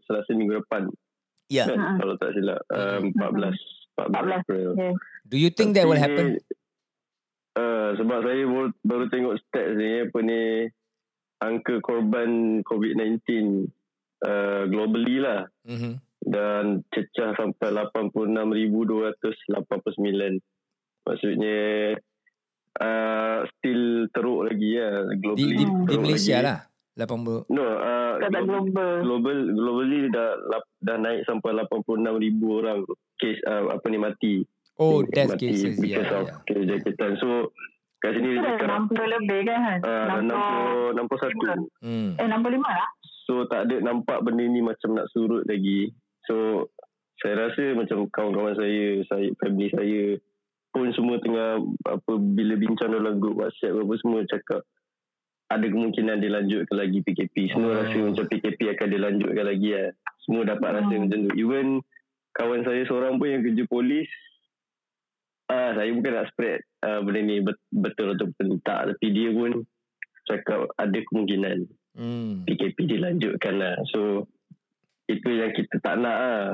Selasa 0.09 0.31
minggu 0.33 0.55
depan. 0.65 0.89
Ya. 1.53 1.69
Yeah. 1.69 1.77
Kan? 1.77 1.81
Kalau 2.01 2.15
tak 2.17 2.31
silap. 2.35 2.61
Um, 2.73 3.13
14. 3.13 3.53
14 3.97 4.39
April. 4.45 4.69
Okay. 4.77 4.93
Do 5.29 5.37
you 5.37 5.51
think 5.53 5.77
that 5.77 5.85
will 5.85 5.99
Tapi, 5.99 6.05
happen? 6.05 6.27
Uh, 7.57 7.97
sebab 7.97 8.19
saya 8.21 8.45
baru, 8.45 8.69
baru 8.85 9.05
tengok 9.09 9.35
stats 9.41 9.73
ni 9.81 10.05
apa 10.05 10.19
ni 10.21 10.41
angka 11.41 11.81
korban 11.81 12.61
COVID-19 12.65 13.21
uh, 14.25 14.69
globally 14.69 15.21
lah 15.21 15.49
Mm-hmm. 15.65 15.95
Dan 16.27 16.83
cecah 16.91 17.33
sampai 17.33 17.71
86,289. 17.71 20.43
Maksudnya 21.03 21.95
uh, 22.77 23.39
still 23.49 24.07
teruk 24.11 24.45
lagi 24.45 24.75
ya 24.75 25.05
Di, 25.05 25.17
globally. 25.17 25.53
di, 25.53 25.63
teruk 25.63 25.87
di 25.87 25.97
Malaysia 25.97 26.37
lagi. 26.37 26.45
lah 26.45 26.59
80 26.99 27.49
No, 27.49 27.63
uh, 27.63 28.13
global, 28.19 28.43
global. 28.43 29.03
global 29.03 29.39
globally 29.53 30.09
dah 30.09 30.35
lap- 30.49 30.73
dah 30.81 30.97
naik 30.97 31.23
sampai 31.23 31.53
86,000 31.55 32.51
orang 32.51 32.85
kes 33.17 33.39
uh, 33.45 33.71
apa 33.71 33.87
ni 33.87 33.97
mati. 33.97 34.45
Oh, 34.77 35.01
Mati 35.01 35.11
death 35.11 35.37
cases. 35.37 35.79
Ya, 35.79 36.01
because 36.01 36.11
of 36.11 36.27
ya. 36.27 36.35
kes 36.43 36.59
jangkitan. 36.59 37.17
So 37.17 37.53
kat 37.97 38.13
sini 38.13 38.29
dia 38.29 38.35
Itu 38.35 38.43
dah 38.43 38.53
cakap 38.59 38.79
60 38.91 39.15
lebih 39.15 39.41
kan? 39.47 39.79
uh, 39.79 40.91
60 40.91 40.97
61. 40.97 41.81
Hmm. 41.81 42.11
Eh, 42.15 42.27
65 42.27 42.65
lah. 42.65 42.91
So 43.23 43.45
tak 43.45 43.61
ada 43.63 43.81
nampak 43.81 44.23
benda 44.23 44.43
ni 44.43 44.61
macam 44.61 44.93
nak 44.93 45.07
surut 45.13 45.45
lagi. 45.45 45.93
So 46.27 46.69
saya 47.17 47.35
rasa 47.41 47.73
macam 47.73 48.07
kawan-kawan 48.09 48.55
saya, 48.55 48.85
saya 49.07 49.33
family 49.37 49.69
saya 49.69 50.03
pun 50.69 50.93
semua 50.93 51.17
tengah 51.17 51.57
apa 51.87 52.13
bila 52.15 52.55
bincang 52.55 52.93
dalam 52.93 53.17
grup 53.17 53.41
WhatsApp 53.41 53.73
apa 53.75 53.95
semua 53.97 54.21
cakap 54.25 54.61
ada 55.47 55.63
kemungkinan 55.65 56.19
dilanjutkan 56.19 56.77
lagi 56.77 57.01
PKP. 57.01 57.49
Semua 57.49 57.71
Oh. 57.73 57.79
rasa 57.81 57.97
macam 57.97 58.27
PKP 58.27 58.61
akan 58.69 58.89
dilanjutkan 58.91 59.47
lagi 59.47 59.69
lah. 59.73 59.89
Semua 60.21 60.43
dapat 60.45 60.69
rasa 60.75 60.91
Hmm. 60.91 61.03
macam 61.03 61.19
tu. 61.23 61.33
Even 61.35 61.67
kawan 62.33 62.61
saya 62.63 62.83
seorang 62.85 63.17
pun 63.17 63.29
yang 63.29 63.43
kerja 63.43 63.65
polis 63.65 64.11
ah 65.47 65.71
saya 65.73 65.89
bukan 65.89 66.13
nak 66.13 66.29
spread 66.29 66.59
uh, 66.83 67.01
benda 67.01 67.21
ni 67.23 67.39
bet- 67.39 67.71
betul 67.71 68.11
atau 68.11 68.27
tak 68.61 68.91
tapi 68.91 69.07
dia 69.09 69.31
pun 69.31 69.63
cakap 70.25 70.67
ada 70.75 70.99
kemungkinan 71.07 71.71
Hmm. 71.95 72.45
PKP 72.45 72.77
dilanjutkan 72.91 73.57
lah. 73.57 73.73
So 73.89 74.29
itu 75.07 75.29
yang 75.31 75.51
kita 75.55 75.79
tak 75.83 75.97
nak 75.99 76.17
lah. 76.19 76.45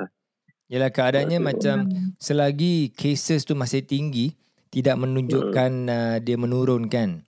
Yalah 0.72 0.90
keadaannya 0.92 1.38
Betul. 1.40 1.48
macam 1.52 1.76
selagi 2.16 2.96
cases 2.96 3.44
tu 3.44 3.52
masih 3.52 3.84
tinggi 3.84 4.32
tidak 4.72 4.96
menunjukkan 4.96 5.72
uh, 5.88 6.16
dia 6.20 6.36
menurun 6.40 6.88
kan. 6.88 7.24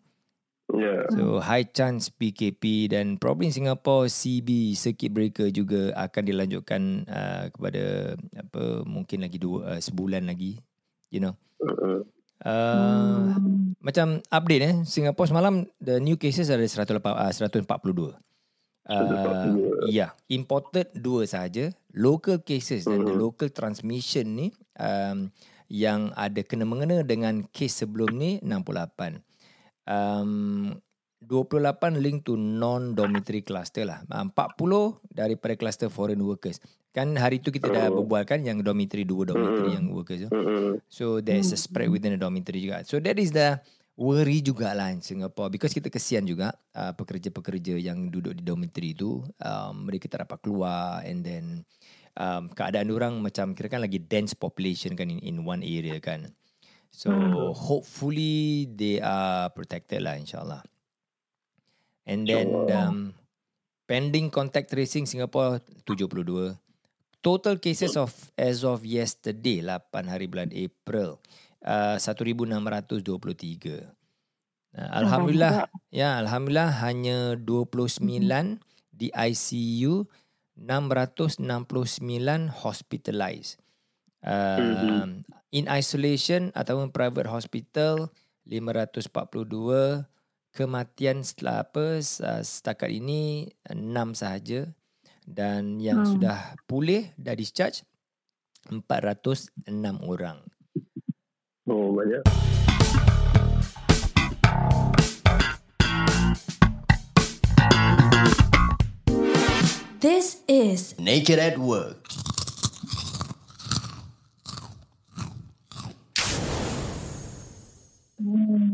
Ya. 0.72 1.04
So 1.12 1.44
high 1.44 1.68
chance 1.68 2.08
PKP 2.08 2.88
dan 2.88 3.20
probably 3.20 3.52
in 3.52 3.54
Singapore 3.54 4.08
CB 4.08 4.72
circuit 4.72 5.12
breaker 5.12 5.52
juga 5.52 5.92
akan 5.92 6.22
dilanjutkan 6.24 7.04
uh, 7.04 7.44
kepada 7.52 8.16
apa 8.32 8.80
mungkin 8.88 9.28
lagi 9.28 9.36
dua 9.36 9.76
uh, 9.76 9.80
sebulan 9.80 10.24
lagi 10.24 10.56
you 11.12 11.20
know. 11.20 11.36
Uh, 11.60 12.00
Uh, 12.44 13.40
Macam 13.80 14.20
update 14.28 14.62
eh 14.68 14.74
Singapore 14.84 15.32
semalam 15.32 15.64
the 15.80 15.96
new 15.96 16.20
cases 16.20 16.52
ada 16.52 16.60
108, 16.60 17.00
uh, 17.00 17.32
142. 17.32 18.12
Uh, 18.84 19.56
ya, 19.88 20.12
imported 20.28 20.92
dua 20.92 21.24
saja. 21.24 21.72
Local 21.94 22.42
cases 22.44 22.84
dan 22.84 23.06
the 23.06 23.14
local 23.16 23.48
transmission 23.48 24.34
ni 24.36 24.46
um, 24.76 25.32
yang 25.70 26.12
ada 26.18 26.42
kena 26.44 26.68
mengena 26.68 27.00
dengan 27.00 27.46
kes 27.48 27.86
sebelum 27.86 28.12
ni 28.18 28.42
68. 28.44 29.22
Um, 29.88 30.74
28 31.24 32.04
link 32.04 32.28
to 32.28 32.36
non-dormitory 32.36 33.40
cluster 33.40 33.88
lah. 33.88 34.04
Uh, 34.12 34.28
40 34.28 35.00
daripada 35.08 35.56
cluster 35.56 35.88
foreign 35.88 36.20
workers. 36.20 36.60
Kan 36.94 37.16
hari 37.16 37.40
tu 37.42 37.50
kita 37.50 37.72
dah 37.72 37.90
berbualkan 37.90 38.44
yang 38.46 38.62
dormitory 38.62 39.02
dua 39.02 39.26
dormitory 39.26 39.74
yang 39.74 39.90
workers 39.90 40.28
tu. 40.28 40.30
uh, 40.30 40.78
So 40.86 41.18
there's 41.24 41.50
a 41.50 41.58
spread 41.58 41.88
within 41.90 42.14
the 42.14 42.20
dormitory 42.20 42.60
juga. 42.62 42.84
So 42.86 43.00
that 43.00 43.16
is 43.16 43.32
the 43.32 43.58
worry 43.94 44.42
jugalah 44.42 44.90
in 44.90 44.98
Singapore 44.98 45.54
because 45.54 45.70
kita 45.70 45.86
kesian 45.86 46.26
juga 46.26 46.50
uh, 46.74 46.90
pekerja-pekerja 46.98 47.78
yang 47.78 48.10
duduk 48.10 48.34
di 48.34 48.42
dormitory 48.42 48.90
tu 48.94 49.22
um, 49.22 49.74
mereka 49.86 50.10
tak 50.10 50.26
dapat 50.26 50.38
keluar 50.42 51.06
and 51.06 51.22
then 51.22 51.62
um, 52.18 52.50
keadaan 52.50 52.90
orang 52.90 53.14
macam 53.22 53.54
kira 53.54 53.70
kan 53.70 53.82
lagi 53.82 54.02
dense 54.02 54.34
population 54.34 54.98
kan 54.98 55.10
in, 55.10 55.22
in 55.22 55.36
one 55.46 55.62
area 55.62 55.98
kan. 56.02 56.30
So 56.94 57.10
hopefully 57.58 58.70
they 58.70 59.02
are 59.02 59.50
protected 59.50 60.06
lah 60.06 60.14
insyaallah. 60.14 60.62
And 62.06 62.22
then 62.22 62.46
um, 62.70 62.98
pending 63.90 64.30
contact 64.30 64.70
tracing 64.70 65.10
Singapore 65.10 65.58
72. 65.90 66.54
Total 67.24 67.56
cases 67.56 67.96
of 67.96 68.12
as 68.36 68.62
of 68.62 68.84
yesterday 68.86 69.64
8 69.64 69.90
hari 70.06 70.28
bulan 70.28 70.52
April 70.54 71.18
uh, 71.64 71.96
1623. 71.96 73.88
Uh, 74.74 74.90
alhamdulillah 74.90 75.70
ya 75.94 76.18
alhamdulillah 76.18 76.70
hanya 76.82 77.38
29 77.40 78.04
di 78.94 79.08
ICU 79.10 80.06
669 80.54 81.42
hospitalized. 82.52 83.58
Uh, 84.24 85.20
in 85.52 85.68
isolation 85.68 86.48
ataupun 86.56 86.88
private 86.88 87.28
hospital 87.28 88.08
542 88.48 90.08
kematian 90.54 91.20
setelah 91.20 91.66
apa 91.66 92.00
setakat 92.40 92.88
ini 92.88 93.52
6 93.68 93.84
sahaja 94.16 94.72
dan 95.28 95.76
yang 95.76 96.04
hmm. 96.04 96.10
sudah 96.16 96.56
pulih 96.64 97.12
dah 97.20 97.36
discharge 97.36 97.84
406 98.70 99.68
orang. 100.04 100.40
Oh 101.68 101.96
banyak. 101.96 102.22
This 110.04 110.44
is 110.44 110.92
Naked 111.00 111.40
at 111.40 111.56
Work. 111.56 112.04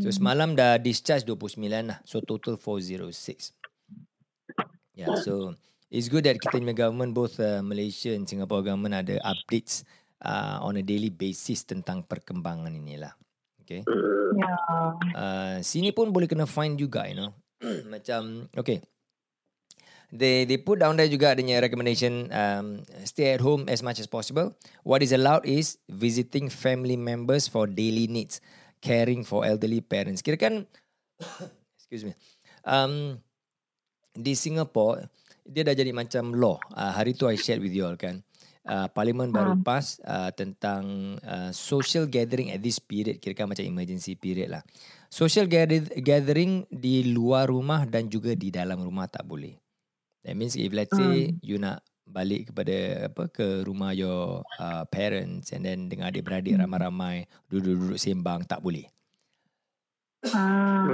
So 0.03 0.11
semalam 0.11 0.59
dah 0.59 0.75
discharge 0.83 1.23
29 1.23 1.71
lah. 1.87 2.03
So 2.03 2.19
total 2.19 2.59
406. 2.59 3.55
Yeah, 4.99 5.15
so 5.23 5.55
it's 5.87 6.11
good 6.11 6.27
that 6.27 6.43
kita 6.43 6.59
punya 6.59 6.75
government 6.75 7.15
both 7.15 7.39
uh, 7.39 7.63
Malaysia 7.63 8.11
and 8.11 8.27
Singapore 8.27 8.67
government 8.67 8.99
ada 8.99 9.23
updates 9.23 9.87
uh, 10.25 10.59
on 10.63 10.77
a 10.77 10.85
daily 10.85 11.11
basis 11.11 11.65
tentang 11.65 12.05
perkembangan 12.05 12.73
inilah. 12.73 13.13
Okay. 13.65 13.87
Ya. 14.35 14.55
Uh, 15.15 15.57
sini 15.63 15.95
pun 15.95 16.11
boleh 16.11 16.27
kena 16.27 16.47
fine 16.47 16.75
juga, 16.75 17.07
you 17.07 17.17
know. 17.17 17.31
Macam, 17.93 18.51
okay. 18.57 18.83
They 20.11 20.43
they 20.43 20.59
put 20.59 20.83
down 20.83 20.99
there 20.99 21.07
juga 21.07 21.39
adanya 21.39 21.63
recommendation 21.63 22.35
um, 22.35 22.83
stay 23.07 23.31
at 23.31 23.39
home 23.39 23.71
as 23.71 23.79
much 23.79 24.03
as 24.03 24.11
possible. 24.11 24.51
What 24.83 25.07
is 25.07 25.15
allowed 25.15 25.47
is 25.47 25.79
visiting 25.87 26.51
family 26.51 26.99
members 26.99 27.47
for 27.47 27.71
daily 27.71 28.11
needs, 28.11 28.43
caring 28.83 29.23
for 29.23 29.47
elderly 29.47 29.79
parents. 29.79 30.19
Kira 30.19 30.35
kan, 30.35 30.67
excuse 31.79 32.03
me, 32.03 32.19
um, 32.67 33.23
di 34.11 34.35
Singapore 34.35 35.07
dia 35.47 35.63
dah 35.63 35.79
jadi 35.79 35.95
macam 35.95 36.35
law. 36.35 36.59
Uh, 36.75 36.91
hari 36.91 37.15
tu 37.15 37.31
I 37.31 37.39
shared 37.39 37.63
with 37.63 37.71
you 37.71 37.87
all 37.87 37.95
kan. 37.95 38.27
Uh, 38.71 38.87
Parlimen 38.95 39.35
baru 39.35 39.59
pass 39.59 39.99
uh, 40.07 40.31
tentang 40.31 41.19
uh, 41.27 41.51
social 41.51 42.07
gathering 42.07 42.55
at 42.55 42.63
this 42.63 42.79
period 42.79 43.19
kira 43.19 43.43
macam 43.43 43.67
emergency 43.67 44.15
period 44.15 44.47
lah. 44.47 44.63
Social 45.11 45.51
gather- 45.51 45.91
gathering 45.99 46.71
di 46.71 47.11
luar 47.11 47.51
rumah 47.51 47.83
dan 47.83 48.07
juga 48.07 48.39
di 48.39 48.55
dalam 48.55 48.79
rumah 48.79 49.11
tak 49.11 49.27
boleh. 49.27 49.59
That 50.23 50.39
means 50.39 50.55
if 50.55 50.71
let's 50.71 50.95
say 50.95 51.35
you 51.43 51.59
nak 51.59 51.83
balik 52.07 52.55
kepada 52.55 53.11
apa 53.11 53.27
ke 53.27 53.67
rumah 53.67 53.91
your 53.91 54.47
uh, 54.63 54.87
parents 54.87 55.51
and 55.51 55.67
then 55.67 55.91
dengan 55.91 56.15
adik-beradik 56.15 56.55
ramai-ramai 56.55 57.27
duduk-duduk 57.51 57.99
sembang 57.99 58.47
tak 58.47 58.63
boleh. 58.63 58.87
Ah. 60.31 60.87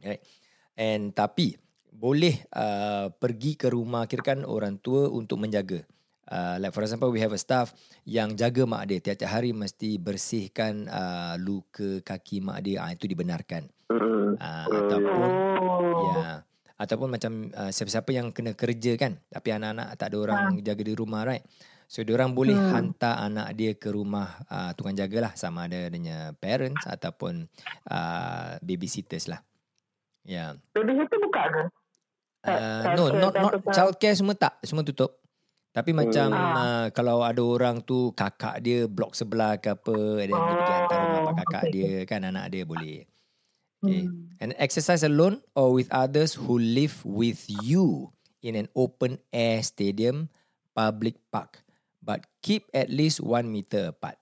Right. 0.00 0.24
And 0.72 1.12
tapi 1.12 1.58
boleh 1.90 2.46
uh, 2.54 3.10
pergi 3.12 3.58
ke 3.58 3.68
rumah 3.74 4.06
kira 4.06 4.22
kan 4.22 4.46
orang 4.46 4.78
tua 4.78 5.10
untuk 5.10 5.42
menjaga. 5.42 5.82
Uh, 6.28 6.60
like 6.60 6.76
for 6.76 6.84
example 6.84 7.08
we 7.08 7.24
have 7.24 7.32
a 7.32 7.40
staff 7.40 7.72
yang 8.04 8.36
jaga 8.36 8.68
mak 8.68 8.84
dia 8.84 9.00
tiap-tiap 9.00 9.32
hari 9.32 9.56
mesti 9.56 9.96
bersihkan 9.96 10.84
uh, 10.84 11.40
luka 11.40 12.04
kaki 12.04 12.44
mak 12.44 12.60
dia 12.60 12.84
ah 12.84 12.92
itu 12.92 13.08
dibenarkan. 13.08 13.64
Uh, 13.88 14.36
ataupun 14.68 15.16
Oh. 15.58 16.12
ya 16.12 16.44
ataupun 16.78 17.08
macam 17.10 17.48
uh, 17.56 17.72
siapa-siapa 17.72 18.12
yang 18.12 18.30
kena 18.30 18.52
kerja 18.54 18.94
kan 19.00 19.18
tapi 19.26 19.50
anak-anak 19.50 19.96
tak 19.96 20.12
ada 20.12 20.16
orang 20.20 20.40
jaga 20.60 20.82
di 20.84 20.94
rumah 20.94 21.24
right. 21.24 21.42
So 21.88 22.04
diorang 22.04 22.36
boleh 22.36 22.52
Hmm. 22.52 22.92
hantar 22.92 23.24
anak 23.24 23.56
dia 23.56 23.72
ke 23.72 23.88
rumah 23.88 24.36
uh, 24.52 24.76
tukang 24.76 24.92
jagalah 24.92 25.32
sama 25.32 25.64
ada 25.64 25.88
adanya 25.88 26.36
parents 26.36 26.84
ataupun 26.84 27.48
uh, 27.88 28.60
babysitters 28.60 29.32
lah. 29.32 29.40
Ya. 30.28 30.52
Yeah. 30.52 30.76
Baby 30.76 31.00
sitter 31.00 31.18
buka 31.24 31.42
ke? 31.48 31.62
Uh, 32.44 32.82
no, 32.94 33.04
not 33.16 33.32
not 33.34 33.52
childcare 33.72 34.12
semua 34.12 34.36
tak, 34.36 34.60
semua 34.62 34.84
tutup. 34.84 35.16
Tapi 35.78 35.94
macam 35.94 36.34
Ah. 36.34 36.42
uh, 36.58 36.86
kalau 36.90 37.22
ada 37.22 37.38
orang 37.38 37.78
tu 37.86 38.10
kakak 38.18 38.58
dia 38.58 38.90
blok 38.90 39.14
sebelah 39.14 39.62
ke 39.62 39.78
apa 39.78 40.26
dan 40.26 40.34
dia 40.34 40.42
pergi 40.42 40.72
hantar 40.74 40.98
rumah 40.98 41.20
pak 41.22 41.34
kakak 41.38 41.62
okay, 41.62 41.70
dia 41.70 41.94
kan 42.02 42.20
anak 42.26 42.44
dia 42.50 42.64
boleh. 42.66 43.06
Okay. 43.78 44.10
Hmm. 44.10 44.34
And 44.42 44.50
exercise 44.58 45.06
alone 45.06 45.38
or 45.54 45.70
with 45.70 45.86
others 45.94 46.34
who 46.34 46.58
live 46.58 46.98
with 47.06 47.46
you 47.62 48.10
in 48.42 48.58
an 48.58 48.66
open 48.74 49.22
air 49.30 49.62
stadium, 49.62 50.34
public 50.74 51.14
park. 51.30 51.62
But 52.02 52.26
keep 52.42 52.66
at 52.74 52.90
least 52.90 53.22
one 53.22 53.46
meter 53.46 53.94
apart. 53.94 54.18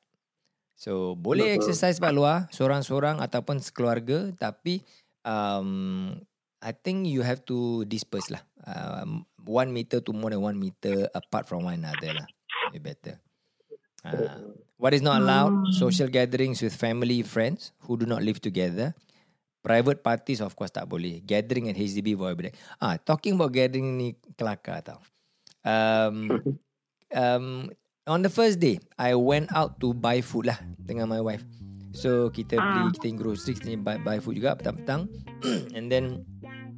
So 0.76 1.16
boleh 1.16 1.56
Betul. 1.56 1.72
exercise 1.72 1.96
kat 1.96 2.12
luar 2.12 2.52
seorang-seorang 2.52 3.24
ataupun 3.24 3.64
sekeluarga 3.64 4.28
tapi 4.36 4.84
um, 5.24 6.12
I 6.60 6.76
think 6.76 7.08
you 7.08 7.24
have 7.24 7.48
to 7.48 7.88
disperse 7.88 8.28
lah. 8.28 8.44
Um, 8.60 9.24
one 9.46 9.72
meter 9.72 10.02
to 10.02 10.12
more 10.12 10.30
than 10.30 10.42
one 10.42 10.58
meter 10.58 11.08
apart 11.14 11.46
from 11.46 11.64
one 11.64 11.78
another 11.80 12.12
lah. 12.12 12.28
Be 12.74 12.82
better. 12.82 13.22
Uh, 14.06 14.54
what 14.78 14.94
is 14.94 15.02
not 15.02 15.22
allowed? 15.22 15.66
Social 15.74 16.06
gatherings 16.06 16.62
with 16.62 16.74
family, 16.74 17.22
friends 17.22 17.72
who 17.86 17.96
do 17.96 18.06
not 18.06 18.22
live 18.22 18.38
together. 18.38 18.94
Private 19.62 20.02
parties 20.02 20.38
of 20.38 20.54
course 20.54 20.70
tak 20.70 20.86
boleh. 20.86 21.18
Gathering 21.26 21.70
at 21.70 21.78
HDB 21.78 22.14
void 22.14 22.38
break. 22.38 22.54
Ah, 22.78 22.94
talking 22.98 23.34
about 23.34 23.50
gathering 23.50 23.98
ni 23.98 24.14
kelakar 24.38 24.78
tau. 24.82 25.02
Um, 25.66 26.30
um, 27.22 27.74
on 28.06 28.22
the 28.22 28.30
first 28.30 28.62
day, 28.62 28.78
I 28.94 29.18
went 29.18 29.50
out 29.50 29.82
to 29.82 29.90
buy 29.90 30.22
food 30.22 30.46
lah 30.46 30.58
dengan 30.78 31.10
my 31.10 31.18
wife. 31.18 31.42
So 31.96 32.30
kita 32.30 32.60
beli, 32.60 32.94
kita 32.94 33.08
pergi 33.10 33.18
grocery, 33.18 33.52
kita 33.58 33.80
buy, 33.82 33.96
buy 33.98 34.18
food 34.22 34.38
juga 34.38 34.54
petang-petang. 34.54 35.10
And 35.76 35.90
then 35.90 36.22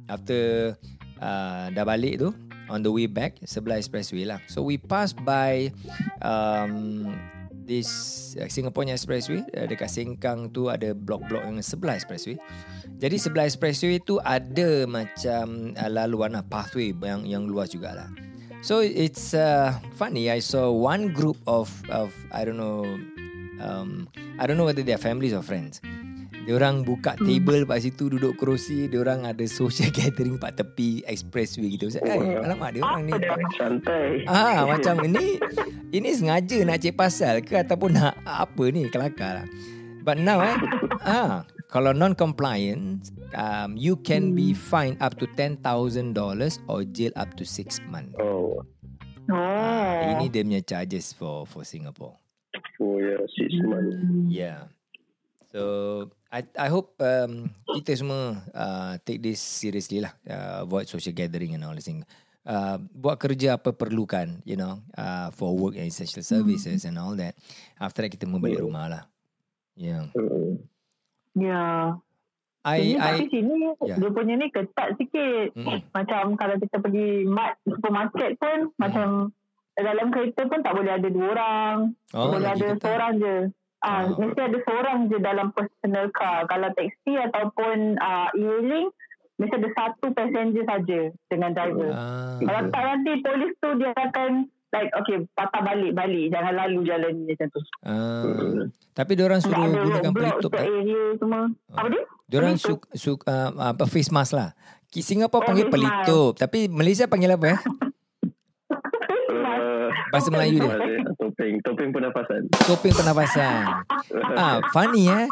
after 0.09 0.73
uh, 1.21 1.69
dah 1.69 1.85
balik 1.85 2.25
tu, 2.25 2.33
on 2.69 2.85
the 2.85 2.93
way 2.93 3.09
back, 3.09 3.41
sebelah 3.43 3.81
expressway 3.81 4.29
lah. 4.29 4.39
So 4.47 4.61
we 4.61 4.77
passed 4.77 5.17
by 5.25 5.73
um, 6.21 7.11
this 7.69 7.89
uh, 8.37 8.49
Singapore 8.49 8.85
expressway 8.89 9.45
uh, 9.53 9.69
dekat 9.69 9.89
Sengkang 9.89 10.49
tu 10.49 10.69
ada 10.73 10.97
blok-blok 10.97 11.45
yang 11.45 11.61
sebelah 11.61 11.97
expressway. 11.97 12.37
Jadi 12.97 13.17
sebelah 13.21 13.45
expressway 13.45 14.01
tu 14.01 14.17
ada 14.21 14.89
macam 14.89 15.77
uh, 15.77 15.89
laluan 15.89 16.33
lah, 16.33 16.45
pathway 16.45 16.93
yang 16.93 17.25
yang 17.25 17.43
luas 17.45 17.69
jugalah. 17.69 18.09
So 18.59 18.83
it's 18.83 19.31
uh, 19.31 19.77
funny. 19.95 20.27
I 20.27 20.43
saw 20.43 20.67
one 20.67 21.15
group 21.15 21.39
of 21.47 21.71
of 21.87 22.11
I 22.33 22.43
don't 22.43 22.59
know, 22.59 22.83
um, 23.63 24.11
I 24.35 24.43
don't 24.49 24.59
know 24.59 24.67
whether 24.67 24.83
they 24.83 24.91
are 24.91 24.99
families 24.99 25.31
or 25.31 25.45
friends. 25.45 25.79
Diorang 26.49 26.81
buka 26.81 27.13
table 27.13 27.61
kat 27.69 27.85
situ 27.85 28.09
duduk 28.09 28.33
kerusi. 28.33 28.89
Diorang 28.89 29.21
ada 29.29 29.45
social 29.45 29.93
gathering 29.97 30.41
kat 30.41 30.57
tepi 30.57 31.05
expressway 31.05 31.77
gitu. 31.77 31.93
Saya, 31.93 32.09
eh, 32.09 32.41
alamak 32.41 32.73
dia 32.73 32.81
orang 32.81 33.05
ni. 33.05 33.13
Santai. 33.53 34.25
Ah 34.25 34.65
macam 34.65 34.97
ini 35.05 35.37
ini 35.93 36.09
sengaja 36.09 36.57
nak 36.65 36.81
cek 36.81 36.97
pasal 36.97 37.45
ke 37.45 37.53
ataupun 37.53 37.93
nak 37.93 38.17
apa 38.25 38.63
ni 38.73 38.89
kelakar 38.89 39.45
lah. 39.45 39.47
But 40.01 40.17
now 40.17 40.41
eh 40.41 40.57
ah 41.05 41.45
kalau 41.69 41.93
non 41.93 42.17
compliant 42.17 43.13
um, 43.37 43.77
you 43.77 43.93
can 44.01 44.33
be 44.33 44.57
fined 44.57 44.97
up 45.05 45.21
to 45.21 45.29
$10,000 45.37 45.61
or 46.65 46.81
jail 46.89 47.13
up 47.13 47.29
to 47.37 47.45
6 47.45 47.77
months. 47.93 48.17
Oh. 48.17 48.65
Oh. 49.29 50.01
Ini 50.17 50.33
dia 50.33 50.41
punya 50.41 50.61
charges 50.65 51.13
for 51.13 51.45
for 51.45 51.61
Singapore. 51.61 52.17
Oh 52.81 52.97
yeah, 52.97 53.21
six 53.37 53.53
months. 53.61 53.93
Yeah. 54.25 54.73
So 55.53 56.09
I 56.29 56.45
I 56.57 56.67
hope 56.69 56.93
um, 57.01 57.49
kita 57.81 57.97
semua 57.97 58.37
uh, 58.53 58.93
take 59.01 59.21
this 59.21 59.41
seriously 59.41 60.01
lah. 60.01 60.13
Uh, 60.25 60.65
avoid 60.65 60.85
social 60.85 61.13
gathering 61.13 61.57
and 61.57 61.65
all 61.65 61.73
this 61.73 61.89
thing. 61.89 62.05
Uh, 62.49 62.81
buat 62.95 63.21
kerja 63.21 63.61
apa 63.61 63.75
perlukan, 63.75 64.41
you 64.41 64.57
know, 64.57 64.81
uh, 64.97 65.29
for 65.35 65.53
work 65.53 65.77
and 65.77 65.85
essential 65.85 66.25
services 66.25 66.85
and 66.87 66.97
all 66.97 67.13
that. 67.13 67.37
After 67.77 68.01
that 68.05 68.09
kita 68.09 68.25
mau 68.25 68.41
balik 68.41 68.61
rumah 68.63 68.89
lah. 68.89 69.03
Yeah. 69.77 70.09
Hmm. 70.13 70.65
Ya. 71.37 71.97
I 72.59 72.79
Sini, 72.83 72.95
I 72.99 72.99
tapi 72.99 73.25
sini 73.31 73.55
Ya. 73.87 73.95
dia 73.95 74.09
punya 74.11 74.33
ni 74.35 74.47
ketat 74.51 74.99
sikit. 74.99 75.55
Mm-mm. 75.55 75.79
Macam 75.95 76.35
kalau 76.35 76.59
kita 76.59 76.77
pergi 76.83 77.23
mat, 77.23 77.55
supermarket 77.63 78.35
pun 78.35 78.75
macam 78.75 79.31
dalam 79.79 80.11
kereta 80.11 80.43
pun 80.43 80.59
tak 80.59 80.73
boleh 80.75 80.91
ada 80.91 81.07
dua 81.07 81.25
orang. 81.31 81.75
Oh, 82.11 82.35
boleh 82.35 82.51
ada 82.51 82.67
ketat. 82.75 82.83
seorang 82.83 83.13
je. 83.15 83.35
Ah, 83.79 84.03
Oh. 84.03 84.17
mesti 84.17 84.39
ada 84.41 84.59
seorang 84.59 85.07
je 85.07 85.17
dalam 85.17 85.49
personal 85.49 86.11
car. 86.11 86.43
Kalau 86.45 86.67
taksi 86.69 87.13
ataupun 87.21 87.95
ah, 87.97 88.27
e-hailing 88.33 88.91
mesti 89.35 89.55
ada 89.55 89.69
satu 89.71 90.11
passenger 90.11 90.63
saja 90.63 90.99
dengan 91.25 91.49
driver. 91.51 91.89
Ah, 91.89 92.35
Kalau 92.37 92.61
tak 92.67 92.83
nanti 92.83 93.11
polis 93.19 93.53
tu 93.55 93.69
dia 93.75 93.91
akan 93.93 94.31
like 94.69 94.91
okay 94.93 95.17
patah 95.31 95.63
balik 95.63 95.91
balik 95.91 96.29
jangan 96.29 96.53
lalu 96.57 96.85
jalan 96.85 97.13
ni 97.17 97.31
macam 97.31 97.47
tu. 97.49 97.61
ah. 97.81 98.67
Tapi 98.91 99.11
diorang 99.13 99.39
suruh 99.39 99.55
ada 99.57 99.79
gunakan 99.79 100.11
pelitup 100.11 100.51
tak? 100.51 100.61
area 100.61 101.01
semua. 101.15 101.41
Apa 101.71 101.87
dia? 101.87 102.03
Diorang 102.27 102.55
pelitup. 102.55 102.79
su, 102.91 103.15
su, 103.15 103.25
uh, 103.25 103.49
apa 103.65 103.83
face 103.85 104.11
mask 104.11 104.33
lah. 104.33 104.51
Singapore 104.91 105.39
Oh, 105.39 105.47
panggil 105.47 105.65
mask. 105.65 105.73
pelitup. 105.73 106.31
Tapi 106.35 106.67
Malaysia 106.67 107.07
panggil 107.07 107.31
apa 107.31 107.45
eh? 107.49 107.59
Uh, 110.09 110.11
Bahasa 110.11 110.29
Melayu 110.33 110.57
dia. 110.65 110.73
topeng, 111.13 111.55
topeng 111.61 111.89
pernafasan. 111.93 112.41
Topeng 112.65 112.93
pernafasan. 112.97 113.85
ah, 114.41 114.57
funny 114.73 115.05
eh. 115.05 115.29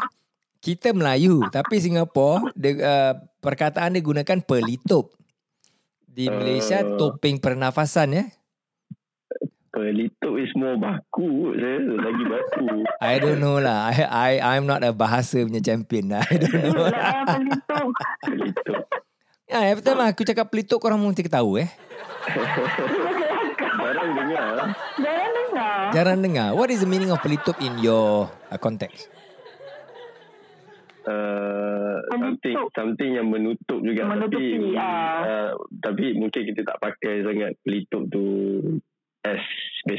Kita 0.58 0.94
Melayu 0.94 1.46
tapi 1.50 1.78
Singapore 1.78 2.54
dia, 2.54 2.78
uh, 2.78 3.12
perkataan 3.38 3.98
dia 3.98 4.02
gunakan 4.02 4.38
pelitup. 4.38 5.10
Di 6.06 6.26
Malaysia 6.26 6.82
Oh. 6.82 6.94
topeng 6.98 7.38
pernafasan 7.38 8.14
ya. 8.14 8.24
Pelitup 9.70 10.34
is 10.34 10.50
more 10.54 10.74
baku. 10.74 11.54
Saya 11.54 11.78
lagi 11.78 12.24
baku. 12.26 12.66
I 12.98 13.14
don't 13.18 13.38
know 13.38 13.62
lah. 13.62 13.90
I 13.90 14.02
I 14.02 14.58
I'm 14.58 14.66
not 14.66 14.82
a 14.82 14.90
bahasa 14.90 15.42
punya 15.42 15.62
champion 15.62 16.10
lah. 16.10 16.22
I 16.26 16.36
don't 16.38 16.74
know. 16.74 16.90
Lah, 16.90 17.22
pelitup. 17.22 17.88
Pelitup. 18.26 18.82
Ya, 19.46 19.64
every 19.70 19.80
time 19.80 20.02
aku 20.02 20.26
cakap 20.26 20.50
pelituk 20.50 20.82
korang 20.82 20.98
mesti 20.98 21.22
ketahu 21.22 21.62
eh. 21.62 21.70
Jarang 23.78 24.10
dengar. 24.12 24.54
Jangan 25.00 25.30
dengar. 25.32 25.77
Jarang 25.90 26.20
dengar. 26.20 26.52
What 26.52 26.68
is 26.68 26.80
the 26.80 26.86
meaning 26.86 27.08
of 27.08 27.18
pelituk 27.18 27.58
in 27.58 27.78
your 27.78 28.28
uh, 28.46 28.58
context? 28.58 29.08
Uh, 31.08 32.04
something 32.12 32.52
Menutup. 32.52 32.68
something 32.76 33.10
yang 33.16 33.32
menutup 33.32 33.80
juga 33.80 34.04
Menutupi, 34.04 34.60
tapi 34.68 34.76
ah. 34.76 35.20
uh, 35.24 35.50
tapi 35.80 36.12
mungkin 36.12 36.42
kita 36.44 36.68
tak 36.68 36.76
pakai 36.78 37.24
sangat 37.24 37.56
pelitup 37.64 38.04
tu 38.12 38.24
as 39.24 39.40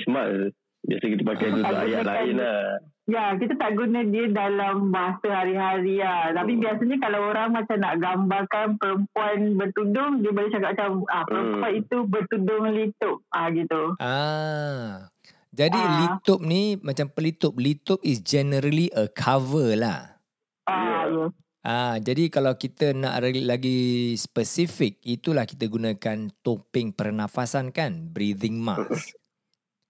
mask 0.05 0.53
biasa 0.79 1.05
kita 1.09 1.23
pakai 1.25 1.47
tu 1.49 1.57
untuk 1.57 1.75
Ah. 1.75 1.81
ayat 1.81 2.05
lain 2.05 2.35
lah 2.37 2.61
Ya, 3.09 3.33
kita 3.33 3.57
tak 3.57 3.73
guna 3.73 4.05
dia 4.05 4.29
dalam 4.29 4.93
masa 4.93 5.41
hari-hari 5.41 5.97
lah. 5.97 6.29
Tapi 6.29 6.53
Hmm. 6.53 6.61
biasanya 6.61 6.97
kalau 7.01 7.25
orang 7.25 7.49
macam 7.49 7.77
nak 7.81 7.97
gambarkan 7.97 8.77
perempuan 8.77 9.37
bertudung, 9.57 10.21
dia 10.21 10.29
boleh 10.29 10.53
cakap 10.53 10.77
macam, 10.77 11.09
ah 11.09 11.25
perempuan 11.25 11.73
Hmm. 11.73 11.81
itu 11.81 11.97
bertudung 12.05 12.63
litup. 12.69 13.17
Ah 13.33 13.49
gitu. 13.49 13.97
Ah. 13.97 15.09
Jadi 15.49 15.75
Ah. 15.75 15.91
litup 16.05 16.45
ni 16.45 16.77
macam 16.77 17.09
pelitup. 17.09 17.57
Litup 17.57 17.99
is 18.05 18.21
generally 18.21 18.93
a 18.93 19.09
cover 19.09 19.73
lah. 19.73 20.21
Ah, 20.63 21.09
yes. 21.09 21.33
Ah, 21.59 21.99
jadi 21.99 22.31
kalau 22.31 22.55
kita 22.55 22.95
nak 22.95 23.19
lagi 23.19 24.13
spesifik, 24.15 24.95
itulah 25.03 25.43
kita 25.43 25.67
gunakan 25.67 26.31
topeng 26.39 26.95
pernafasan 26.95 27.75
kan, 27.75 28.07
breathing 28.09 28.61
mask. 28.61 29.17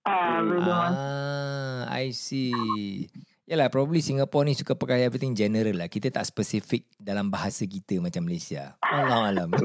Ah, 0.01 0.41
betul. 0.41 0.73
ah, 0.73 1.79
I 1.93 2.09
see. 2.09 3.05
Yalah, 3.45 3.69
probably 3.69 4.01
Singapore 4.01 4.45
ni 4.45 4.57
suka 4.57 4.73
pakai 4.73 5.05
everything 5.05 5.33
general 5.33 5.73
lah. 5.75 5.89
Kita 5.89 6.09
tak 6.09 6.25
spesifik 6.25 6.85
dalam 6.97 7.29
bahasa 7.29 7.65
kita 7.65 8.01
macam 8.01 8.25
Malaysia. 8.25 8.77
Allah 8.81 9.29
alam. 9.29 9.49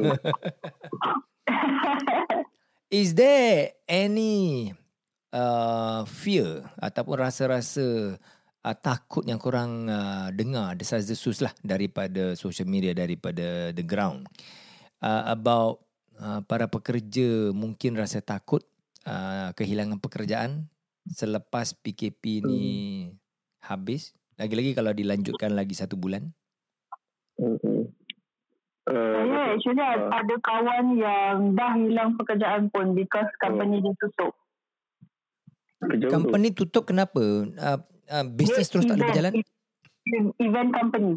Is 2.93 3.13
there 3.13 3.77
any 3.85 4.73
uh, 5.35 6.07
fear 6.07 6.63
ataupun 6.79 7.19
rasa-rasa 7.19 8.17
uh, 8.63 8.77
takut 8.79 9.27
yang 9.27 9.43
korang 9.43 9.91
uh, 9.91 10.31
dengar 10.31 10.79
desas-desus 10.79 11.43
lah 11.43 11.53
daripada 11.61 12.39
social 12.39 12.71
media, 12.71 12.95
daripada 12.95 13.75
the 13.75 13.83
ground 13.83 14.31
uh, 15.03 15.27
about 15.29 15.83
uh, 16.23 16.41
para 16.47 16.71
pekerja 16.71 17.51
mungkin 17.51 17.99
rasa 17.99 18.23
takut 18.23 18.63
uh, 19.05 19.51
kehilangan 19.59 19.99
pekerjaan 19.99 20.71
selepas 21.11 21.77
PKP 21.83 22.47
ni 22.47 22.65
habis? 23.61 24.15
Lagi-lagi 24.35 24.75
kalau 24.75 24.91
dilanjutkan 24.91 25.55
lagi 25.55 25.77
satu 25.79 25.95
bulan? 25.95 26.33
uh, 27.39 27.85
Saya 28.91 29.55
actually 29.55 29.85
Ah. 29.85 30.11
ada 30.11 30.35
kawan 30.43 30.87
yang 30.99 31.55
dah 31.55 31.73
hilang 31.79 32.19
pekerjaan 32.19 32.67
pun 32.75 32.99
because 32.99 33.31
company 33.39 33.79
dia 33.79 33.95
tutup. 34.03 34.35
Kerja 35.87 36.05
tu. 36.07 36.13
Company 36.13 36.49
tutup 36.51 36.85
kenapa? 36.85 37.23
Uh, 37.47 37.79
uh, 38.09 38.25
business 38.29 38.69
terus 38.69 38.85
tak 38.85 38.97
boleh 38.97 39.09
berjalan? 39.11 39.33
Event- 40.37 40.75
company. 40.75 41.13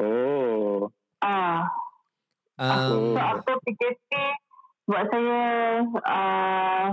oh 0.00 0.88
Ah, 1.20 1.68
Um, 2.56 3.16
So 3.16 3.20
after 3.20 3.54
PKP 3.64 4.10
buat 4.84 5.06
saya 5.08 5.42
uh, 5.88 6.88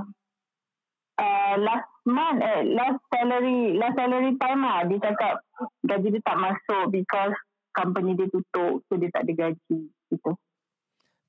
uh, 1.19 1.53
last 1.59 1.89
month 2.07 2.39
eh, 2.39 2.61
last 2.69 2.99
salary 3.11 3.75
last 3.75 3.95
salary 3.97 4.33
time 4.39 4.61
lah 4.63 4.87
dia 4.87 4.99
cakap 5.03 5.43
gaji 5.83 6.15
dia 6.15 6.23
tak 6.23 6.37
masuk 6.39 6.85
because 6.89 7.35
company 7.75 8.15
dia 8.15 8.29
tutup 8.31 8.81
so 8.87 8.93
dia 8.95 9.09
tak 9.11 9.27
ada 9.27 9.33
gaji 9.35 9.79
gitu. 10.09 10.31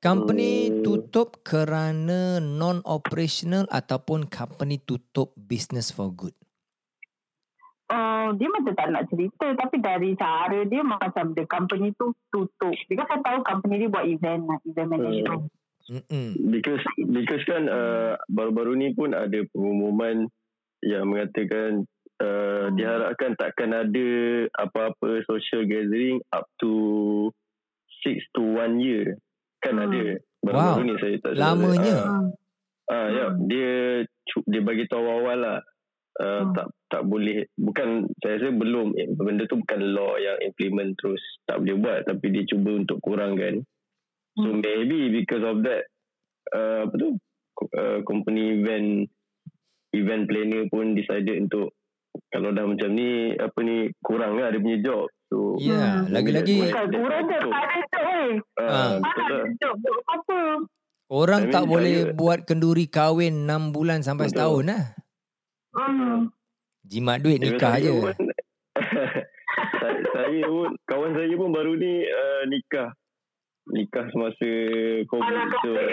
Company 0.00 0.72
Hmm. 0.72 0.80
tutup 0.82 1.44
kerana 1.44 2.40
non-operational 2.40 3.68
ataupun 3.68 4.26
company 4.32 4.80
tutup 4.80 5.36
business 5.36 5.92
for 5.92 6.08
good? 6.10 6.34
Uh, 7.90 8.30
dia 8.38 8.46
macam 8.46 8.70
tak 8.70 8.88
nak 8.94 9.04
cerita 9.10 9.50
tapi 9.58 9.82
dari 9.82 10.14
cara 10.14 10.62
dia 10.62 10.80
macam 10.80 11.34
the 11.36 11.44
company 11.44 11.92
tu 11.94 12.16
tutup. 12.32 12.74
Because 12.88 13.08
saya 13.10 13.20
tahu 13.20 13.38
company 13.44 13.82
dia 13.84 13.90
buat 13.90 14.06
event 14.06 14.42
lah, 14.46 14.58
event 14.64 14.88
management. 14.88 15.50
Mm-mm. 15.90 16.38
because 16.54 16.84
because 17.02 17.42
kan 17.50 17.66
uh, 17.66 18.14
baru-baru 18.30 18.78
ni 18.78 18.88
pun 18.94 19.10
ada 19.10 19.42
pengumuman 19.50 20.30
yang 20.86 21.10
mengatakan 21.10 21.82
uh, 22.22 22.70
diharapkan 22.78 23.34
takkan 23.34 23.74
ada 23.74 24.08
apa-apa 24.54 25.26
social 25.26 25.66
gathering 25.66 26.22
up 26.30 26.46
to 26.62 26.70
6 28.06 28.22
to 28.38 28.42
1 28.54 28.78
year 28.78 29.18
kan 29.60 29.74
Hmm. 29.76 29.84
ada 29.86 30.02
baru-baru 30.40 30.72
Wow. 30.74 30.86
ni 30.86 30.94
saya 30.96 31.14
tak 31.18 31.32
salah. 31.32 31.44
Lamanya. 31.52 31.94
Ah, 31.94 32.08
Hmm. 32.10 32.28
ah 32.88 33.08
ya 33.08 33.26
Hmm. 33.28 33.38
dia 33.46 33.70
cu- 34.26 34.46
dia 34.46 34.60
bagi 34.60 34.84
tahu 34.86 35.04
awal 35.04 35.38
lah 35.38 35.58
uh, 36.18 36.42
Hmm. 36.42 36.52
tak 36.52 36.66
tak 36.90 37.02
boleh 37.04 37.46
bukan 37.54 37.88
saya 38.18 38.34
rasa 38.36 38.50
belum 38.50 38.92
eh, 38.94 39.06
benda 39.12 39.46
tu 39.46 39.56
bukan 39.56 39.80
law 39.94 40.16
yang 40.16 40.36
implement 40.42 40.90
terus 40.96 41.22
tak 41.44 41.60
boleh 41.60 41.76
buat 41.76 42.00
tapi 42.02 42.26
dia 42.28 42.42
cuba 42.44 42.74
untuk 42.74 42.98
kurangkan 42.98 43.62
So 44.32 44.46
Hmm. 44.46 44.58
maybe 44.58 45.10
because 45.12 45.42
of 45.42 45.62
that 45.62 45.90
uh, 46.50 46.86
apa 46.86 46.94
tu 46.94 47.08
uh, 47.72 47.98
company 48.02 48.58
event 48.58 49.10
event 49.90 50.24
planner 50.24 50.66
pun 50.66 50.94
decided 50.94 51.44
untuk 51.44 51.74
kalau 52.30 52.50
dah 52.50 52.62
macam 52.62 52.90
ni 52.90 53.10
apa 53.32 53.58
ni 53.60 53.90
kurang 54.00 54.34
lah 54.34 54.50
dia 54.50 54.58
punya 54.58 54.78
job. 54.80 55.06
So 55.30 55.54
Ya, 55.56 56.02
Hmm. 56.02 56.10
lagi-lagi 56.10 56.58
orang 56.58 56.74
tak 56.74 56.90
ada 56.90 58.02
eh. 58.10 58.32
Ah. 58.58 58.98
buat 59.78 60.00
apa? 60.10 60.38
orang 61.08 61.42
tak 61.50 61.64
boleh 61.64 61.94
saya- 62.04 62.12
buat 62.12 62.38
kenduri 62.44 62.86
kahwin 62.86 63.46
6 63.46 63.70
bulan 63.70 64.02
sampai 64.02 64.26
Betul. 64.26 64.34
setahun 64.36 64.64
lah. 64.66 64.84
Hmm. 65.70 66.18
Jimat 66.82 67.18
duit 67.20 67.38
nikah 67.38 67.78
saya 67.78 67.86
je. 67.86 67.94
Pun, 67.94 68.14
saya, 69.80 70.00
saya 70.08 70.40
pun 70.44 70.70
kawan 70.84 71.12
saya 71.14 71.34
pun 71.36 71.50
baru 71.50 71.72
ni 71.74 71.92
uh, 72.04 72.42
nikah. 72.46 72.90
Nikah 73.68 74.06
semasa 74.10 74.50
COVID. 75.06 75.30
Alah 75.30 75.46
So, 75.56 75.70
kasihan. 75.70 75.90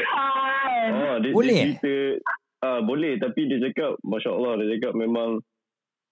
Oh, 0.90 1.16
dia, 1.20 1.30
Boleh, 1.32 1.54
dia 1.54 1.62
eh? 1.62 1.66
cerita, 1.78 1.96
ah 2.60 2.80
boleh 2.82 3.14
tapi 3.18 3.46
dia 3.46 3.62
cakap 3.62 4.02
Masya 4.02 4.32
Allah 4.32 4.54
dia 4.58 4.68
cakap 4.78 4.94
memang 4.96 5.38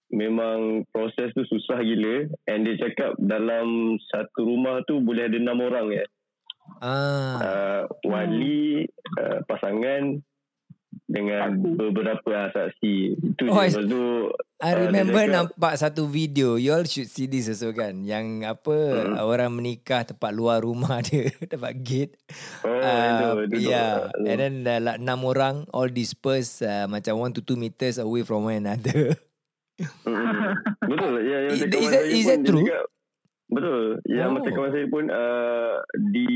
memang 0.08 0.84
proses 0.88 1.30
tu 1.30 1.42
susah 1.44 1.78
gila 1.78 2.16
and 2.46 2.62
dia 2.62 2.78
cakap 2.80 3.14
dalam 3.16 3.66
satu 4.04 4.44
rumah 4.44 4.82
tu 4.82 4.98
boleh 4.98 5.26
ada 5.26 5.36
enam 5.36 5.58
orang 5.60 5.90
ya. 5.92 6.04
Ah. 6.76 7.34
Uh, 7.36 7.82
wali, 8.04 8.86
uh, 9.16 9.38
pasangan 9.44 10.18
dengan 11.06 11.54
Saksi. 11.54 11.76
beberapa 11.76 12.30
ah, 12.34 12.50
saksi. 12.50 12.96
Itu 13.14 13.42
Oh, 13.46 13.62
je. 13.62 13.70
Lepas 13.72 13.86
tu 13.86 14.02
I 14.56 14.72
Ah, 14.72 14.74
remember 14.80 15.20
cakap- 15.20 15.34
nampak 15.52 15.74
satu 15.76 16.02
video. 16.08 16.56
You 16.56 16.72
all 16.72 16.82
should 16.82 17.06
see 17.06 17.26
this 17.26 17.46
also 17.46 17.70
kan. 17.70 18.02
Yang 18.02 18.48
apa 18.48 18.74
Hmm. 19.04 19.14
orang 19.20 19.52
menikah 19.52 20.02
tempat 20.02 20.32
luar 20.32 20.58
rumah 20.60 20.98
dia 21.06 21.28
dapat 21.44 21.76
gate. 21.78 22.14
oh, 22.62 22.72
Uh, 22.72 23.44
itu, 23.44 23.54
itu, 23.54 23.68
yeah. 23.68 24.08
tu. 24.08 24.24
And 24.24 24.38
then 24.40 24.54
uh, 24.64 24.80
like 24.82 24.98
enam 24.98 25.20
orang 25.22 25.56
all 25.70 25.86
dispersed 25.86 26.60
uh, 26.60 26.88
macam 26.88 27.20
one 27.20 27.30
to 27.30 27.40
two 27.40 27.54
meters 27.54 27.96
away 27.96 28.24
from 28.24 28.42
one 28.42 28.58
another. 28.58 29.14
Mm-mm. 29.78 30.54
Betul. 30.82 31.14
Ya, 31.26 31.38
yang 31.42 31.52
Is- 31.52 31.60
macam 31.60 31.68
is 31.68 31.76
kawan 31.76 31.90
that- 31.90 32.02
saya 32.02 32.10
is 32.10 32.16
pun 32.18 32.28
that 32.28 32.40
true? 32.42 32.64
cakap, 32.64 32.84
betul. 33.48 33.82
Yang 34.06 34.26
Oh. 34.26 34.34
macam 34.34 34.50
kawan 34.52 34.72
saya 34.72 34.86
pun 34.86 35.04
uh, 35.06 35.74
di 36.06 36.30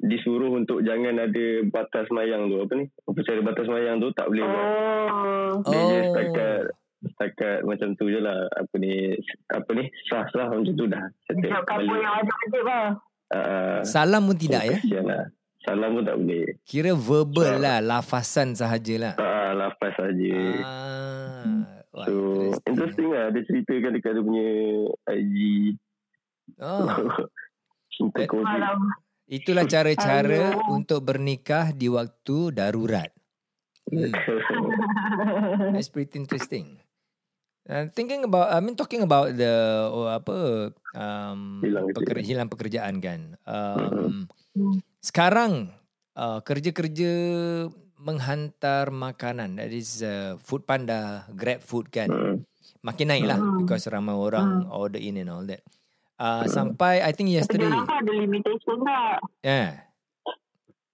disuruh 0.00 0.50
untuk 0.50 0.80
jangan 0.80 1.12
ada 1.18 1.46
batas 1.66 2.08
mayang 2.08 2.48
tu 2.48 2.56
apa 2.56 2.72
ni 2.74 2.88
upacara 3.04 3.40
batas 3.42 3.68
mayang 3.68 3.98
tu 3.98 4.08
tak 4.10 4.26
boleh 4.26 4.40
buat 4.42 4.64
Oh. 4.64 5.52
dia 5.62 5.76
je 5.78 5.92
Oh. 5.92 6.04
setakat 6.06 6.60
setakat 7.02 7.58
macam 7.62 7.88
tu 7.94 8.06
je 8.06 8.16
lah 8.18 8.48
apa 8.50 8.74
ni 8.76 9.12
apa 9.46 9.70
ni 9.74 9.84
sah 10.06 10.24
sah 10.26 10.48
macam 10.48 10.72
tu 10.72 10.86
dah 10.86 11.04
settle 11.22 11.44
Job 11.46 11.64
couple 11.66 11.84
yang 11.94 12.16
wajib-wajib 12.16 12.62
lah. 12.62 12.86
uh, 13.30 13.80
Salam 13.82 14.22
pun 14.24 14.36
tidak 14.36 14.62
ya. 14.66 15.00
lah 15.02 15.22
salam 15.60 15.92
pun 15.92 16.02
tak 16.02 16.16
boleh 16.16 16.44
Kira 16.62 16.92
verbal 16.94 17.50
Ah. 17.50 17.60
lah, 17.60 17.76
lafasan 17.82 18.52
sahajalah. 18.54 19.14
uh, 19.14 19.52
lapas 19.54 19.92
saja 19.92 20.36
Ah. 20.62 21.59
Wah, 22.00 22.06
so 22.08 22.16
interesting 22.64 23.12
lah 23.12 23.28
dia 23.28 23.44
ceritakan 23.44 23.92
dekat 23.92 24.12
dia 24.16 24.24
punya 24.24 24.48
IG 25.12 25.34
Oh, 26.58 26.88
cinta 27.94 28.24
Eh, 28.24 28.26
covid 28.26 28.42
Malam. 28.42 28.90
itulah 29.24 29.62
cara-cara 29.64 30.56
Aduh. 30.58 30.74
untuk 30.74 31.04
bernikah 31.04 31.70
di 31.70 31.86
waktu 31.86 32.50
darurat. 32.50 33.12
Hmm. 33.86 34.10
That's 35.76 35.88
pretty 35.88 36.18
interesting. 36.18 36.82
Uh, 37.68 37.86
thinking 37.92 38.26
about, 38.26 38.50
I 38.50 38.58
mean 38.58 38.74
talking 38.74 39.04
about 39.04 39.36
the 39.36 39.52
oh, 39.86 40.10
apa 40.10 40.70
um, 40.90 41.62
Hilang 41.62 41.86
peker, 41.94 42.18
hilang 42.18 42.48
pekerjaan 42.50 42.98
kan. 42.98 43.20
Um, 43.46 44.26
Hmm. 44.50 44.82
Sekarang 44.98 45.70
uh, 46.18 46.42
kerja-kerja 46.42 47.12
menghantar 48.00 48.88
makanan, 48.88 49.60
that 49.60 49.70
is 49.70 50.00
uh, 50.00 50.40
food 50.40 50.64
panda, 50.64 51.28
grab 51.30 51.60
food 51.60 51.92
kan, 51.92 52.08
Hmm. 52.08 52.36
makin 52.80 53.12
naik 53.12 53.28
lah 53.28 53.36
Hmm. 53.36 53.60
because 53.60 53.84
ramai 53.86 54.16
orang 54.16 54.64
order 54.72 54.96
in 54.96 55.20
and 55.20 55.28
all 55.28 55.44
that. 55.44 55.60
Uh, 56.16 56.44
sampai 56.46 57.00
I 57.00 57.12
think 57.12 57.28
yesterday. 57.28 57.68
dia 57.68 57.80
ada 57.80 58.12
limitation 58.12 58.76
tak? 58.80 59.16
Yeah. 59.40 59.88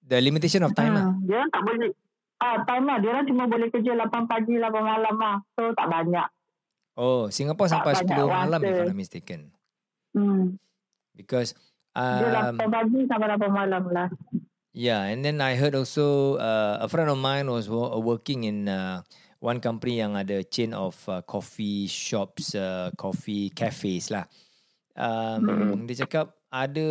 The 0.03 0.23
limitation 0.23 0.63
of 0.63 0.71
time 0.71 0.95
lah. 0.95 1.11
Hmm, 1.11 1.27
dia 1.27 1.43
tak 1.51 1.63
boleh. 1.67 1.91
Ah, 2.39 2.63
time 2.63 2.87
lah. 2.87 3.03
Dia 3.03 3.11
orang 3.11 3.27
cuma 3.27 3.49
boleh 3.49 3.67
kerja 3.67 3.97
8 3.97 4.07
pagi, 4.29 4.55
8 4.55 4.71
malam 4.71 5.15
lah. 5.19 5.43
So, 5.59 5.75
tak 5.75 5.89
banyak. 5.89 6.29
Oh, 6.95 7.27
Singapore 7.27 7.67
Tak 7.67 7.83
sampai 7.83 7.93
banyak 7.99 8.15
10 8.15 8.29
malam 8.31 8.61
if 8.63 8.71
rasa. 8.71 8.83
I'm 8.83 8.87
not 8.87 8.99
mistaken. 9.03 9.41
Hmm. 10.15 10.45
Because 11.11 11.59
Dia 11.91 12.55
um, 12.55 12.61
8 12.61 12.71
pagi 12.71 12.99
sampai 13.09 13.27
8 13.35 13.51
malam 13.51 13.83
lah. 13.91 14.09
Yeah, 14.77 15.09
and 15.09 15.25
then 15.25 15.41
I 15.41 15.57
heard 15.57 15.73
also 15.73 16.37
uh, 16.37 16.85
a 16.85 16.89
friend 16.93 17.09
of 17.09 17.17
mine 17.17 17.49
was 17.49 17.65
wo- 17.65 17.97
working 17.97 18.45
in 18.45 18.69
uh, 18.69 19.01
one 19.41 19.57
company 19.57 20.05
yang 20.05 20.21
ada 20.21 20.45
chain 20.45 20.77
of 20.77 21.01
uh, 21.09 21.25
coffee 21.25 21.89
shops, 21.89 22.53
uh, 22.53 22.93
coffee 22.93 23.49
cafes 23.49 24.13
lah. 24.13 24.29
Um, 24.93 25.89
Dia 25.89 26.05
cakap 26.05 26.37
ada 26.53 26.89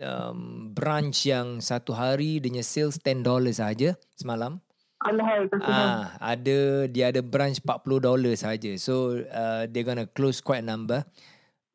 um, 0.00 0.72
branch 0.72 1.28
yang 1.28 1.60
satu 1.60 1.92
hari 1.92 2.40
dia 2.40 2.56
punya 2.56 2.64
sales 2.64 2.96
$10 3.04 3.20
saja 3.52 3.92
semalam. 4.16 4.56
Alahai. 5.04 5.44
Ah, 5.60 6.16
ada 6.18 6.88
dia 6.88 7.12
ada 7.12 7.20
branch 7.20 7.60
40 7.60 8.00
dolar 8.00 8.32
saja. 8.32 8.72
So 8.80 9.20
uh, 9.28 9.68
they're 9.68 9.84
gonna 9.84 10.08
close 10.08 10.40
quite 10.40 10.64
a 10.64 10.68
number. 10.72 11.04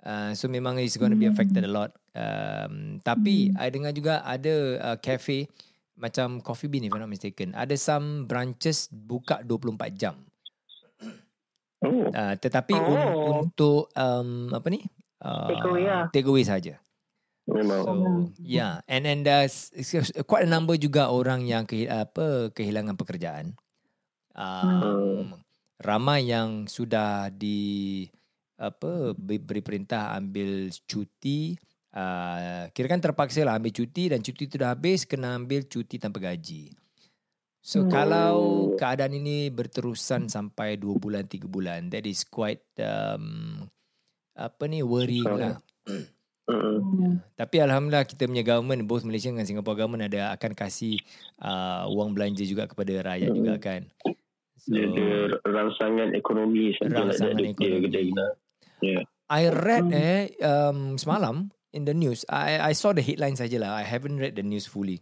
Uh, 0.03 0.35
so 0.35 0.51
memang 0.51 0.75
it's 0.83 0.99
gonna 0.99 1.15
be 1.15 1.25
affected 1.25 1.63
a 1.63 1.71
lot. 1.71 1.95
Um, 2.11 2.99
tapi 2.99 3.55
I 3.55 3.71
dengar 3.71 3.95
juga 3.95 4.19
ada 4.19 4.55
uh, 4.83 4.97
cafe 4.99 5.47
macam 5.95 6.43
Coffee 6.43 6.67
Bean 6.67 6.83
if 6.83 6.91
I'm 6.91 6.99
not 6.99 7.07
mistaken. 7.07 7.55
Ada 7.55 7.79
some 7.79 8.27
branches 8.27 8.91
buka 8.91 9.39
24 9.47 9.95
jam. 9.95 10.15
Oh. 11.83 12.07
Uh, 12.11 12.35
tetapi 12.35 12.75
un- 12.75 13.15
Oh. 13.15 13.47
untuk 13.47 13.91
um, 13.95 14.51
apa 14.51 14.67
ni? 14.67 14.83
Uh, 15.23 15.51
Takeaway 16.11 16.43
lah. 16.43 16.51
Saja. 16.59 16.83
Memang. 17.43 17.83
So 17.83 17.91
yeah, 18.39 18.79
and 18.87 19.03
and 19.03 19.27
it's 19.27 19.67
quite 20.23 20.47
a 20.47 20.51
number 20.51 20.79
juga 20.79 21.11
orang 21.11 21.43
yang 21.43 21.67
ke, 21.67 21.87
apa 21.91 22.51
kehilangan 22.55 22.95
pekerjaan. 22.95 23.55
Um, 24.31 25.35
ramai 25.83 26.31
yang 26.31 26.71
sudah 26.71 27.27
di 27.35 28.07
apa 28.63 28.91
be- 29.13 29.41
beri 29.41 29.59
perintah 29.59 30.13
ambil 30.13 30.71
cuti. 30.81 31.53
Uh, 31.93 32.65
kira 32.71 32.87
kan 32.87 32.97
terpaksa 32.97 33.43
lah 33.43 33.53
ambil 33.53 33.69
cuti 33.69 34.09
dan 34.09 34.17
cuti 34.17 34.47
tu 34.47 34.57
dah 34.57 34.73
habis 34.73 35.03
kena 35.03 35.35
ambil 35.35 35.61
cuti 35.63 35.99
tanpa 35.99 36.17
gaji. 36.19 36.71
So 37.59 37.79
Hmm. 37.79 37.91
kalau 37.91 38.35
keadaan 38.75 39.13
ini 39.13 39.47
berterusan 39.47 40.25
sampai 40.25 40.75
2 40.75 40.97
bulan 40.97 41.23
3 41.23 41.45
bulan 41.45 41.87
that 41.87 42.03
is 42.03 42.23
quite 42.23 42.65
um, 42.77 43.61
apa 44.33 44.63
ni 44.65 44.81
worrying 44.81 45.23
Susah, 45.23 45.37
lah. 45.37 45.55
Mm-mm. 46.43 46.77
Hmm. 46.81 47.13
Tapi 47.33 47.55
alhamdulillah 47.57 48.03
kita 48.03 48.27
punya 48.27 48.43
government 48.43 48.83
both 48.83 49.05
Malaysia 49.05 49.29
dengan 49.29 49.45
Singapore 49.45 49.77
government 49.77 50.11
ada 50.11 50.35
akan 50.35 50.51
kasih 50.51 50.99
uh, 51.39 51.87
wang 51.87 52.11
belanja 52.11 52.43
juga 52.43 52.65
kepada 52.65 52.91
rakyat 53.05 53.29
Hmm. 53.29 53.37
juga 53.37 53.53
kan. 53.61 53.81
So 54.57 54.71
Dia 54.71 54.83
ada 54.85 55.07
rangsangan 55.45 56.09
ekonomi. 56.11 56.75
Rangsangan 56.75 57.15
Dia- 57.37 57.47
dia 57.47 57.53
ekonomi. 57.53 57.83
kedai 57.85 58.03
kita. 58.09 58.25
Yeah. 58.83 59.07
I 59.31 59.47
read 59.47 59.87
Hmm. 59.87 59.95
eh 59.95 60.23
um, 60.43 60.79
semalam 60.99 61.47
in 61.71 61.87
the 61.87 61.95
news. 61.95 62.27
I 62.27 62.59
I 62.59 62.73
saw 62.75 62.91
the 62.91 62.99
headline 62.99 63.39
sajalah. 63.39 63.79
I 63.79 63.87
haven't 63.87 64.19
read 64.19 64.35
the 64.35 64.43
news 64.43 64.67
fully. 64.67 64.99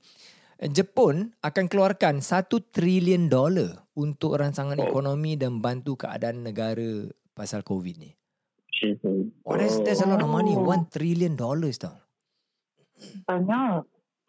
Jepun 0.62 1.34
akan 1.42 1.66
keluarkan 1.66 2.22
1 2.22 2.46
trilion 2.70 3.26
dolar 3.26 3.90
untuk 3.98 4.38
rangsangan 4.38 4.78
Oh. 4.78 4.86
ekonomi 4.86 5.34
dan 5.34 5.58
bantu 5.58 5.98
keadaan 5.98 6.46
negara 6.46 7.10
pasal 7.34 7.66
COVID 7.66 7.98
ni. 7.98 8.14
Oh, 9.42 9.58
that's, 9.58 9.82
that's 9.82 10.02
a 10.02 10.10
lot 10.10 10.22
of 10.22 10.30
money. 10.30 10.54
Oh. 10.54 10.62
1 10.70 10.94
trillion 10.94 11.34
dollars 11.34 11.82
tau. 11.82 11.98
Banyak. 13.26 13.82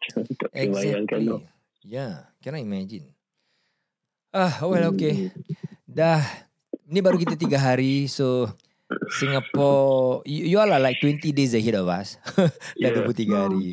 Tau. 1.13 1.37
Yeah, 1.85 2.27
cannot 2.41 2.65
imagine. 2.65 3.13
Ah, 4.33 4.57
well, 4.65 4.89
okay. 4.89 5.29
Dah, 5.85 6.19
ni 6.89 6.97
baru 6.99 7.21
kita 7.21 7.37
tiga 7.37 7.61
hari. 7.61 8.09
So, 8.09 8.49
Singapore, 9.09 10.21
you, 10.25 10.53
you 10.53 10.57
all 10.59 10.71
are 10.71 10.81
like 10.81 10.99
20 11.01 11.31
days 11.31 11.53
ahead 11.53 11.75
of 11.75 11.87
us. 11.87 12.17
Dah 12.81 12.89
Yeah. 12.91 13.05
23 13.05 13.29
hari. 13.33 13.67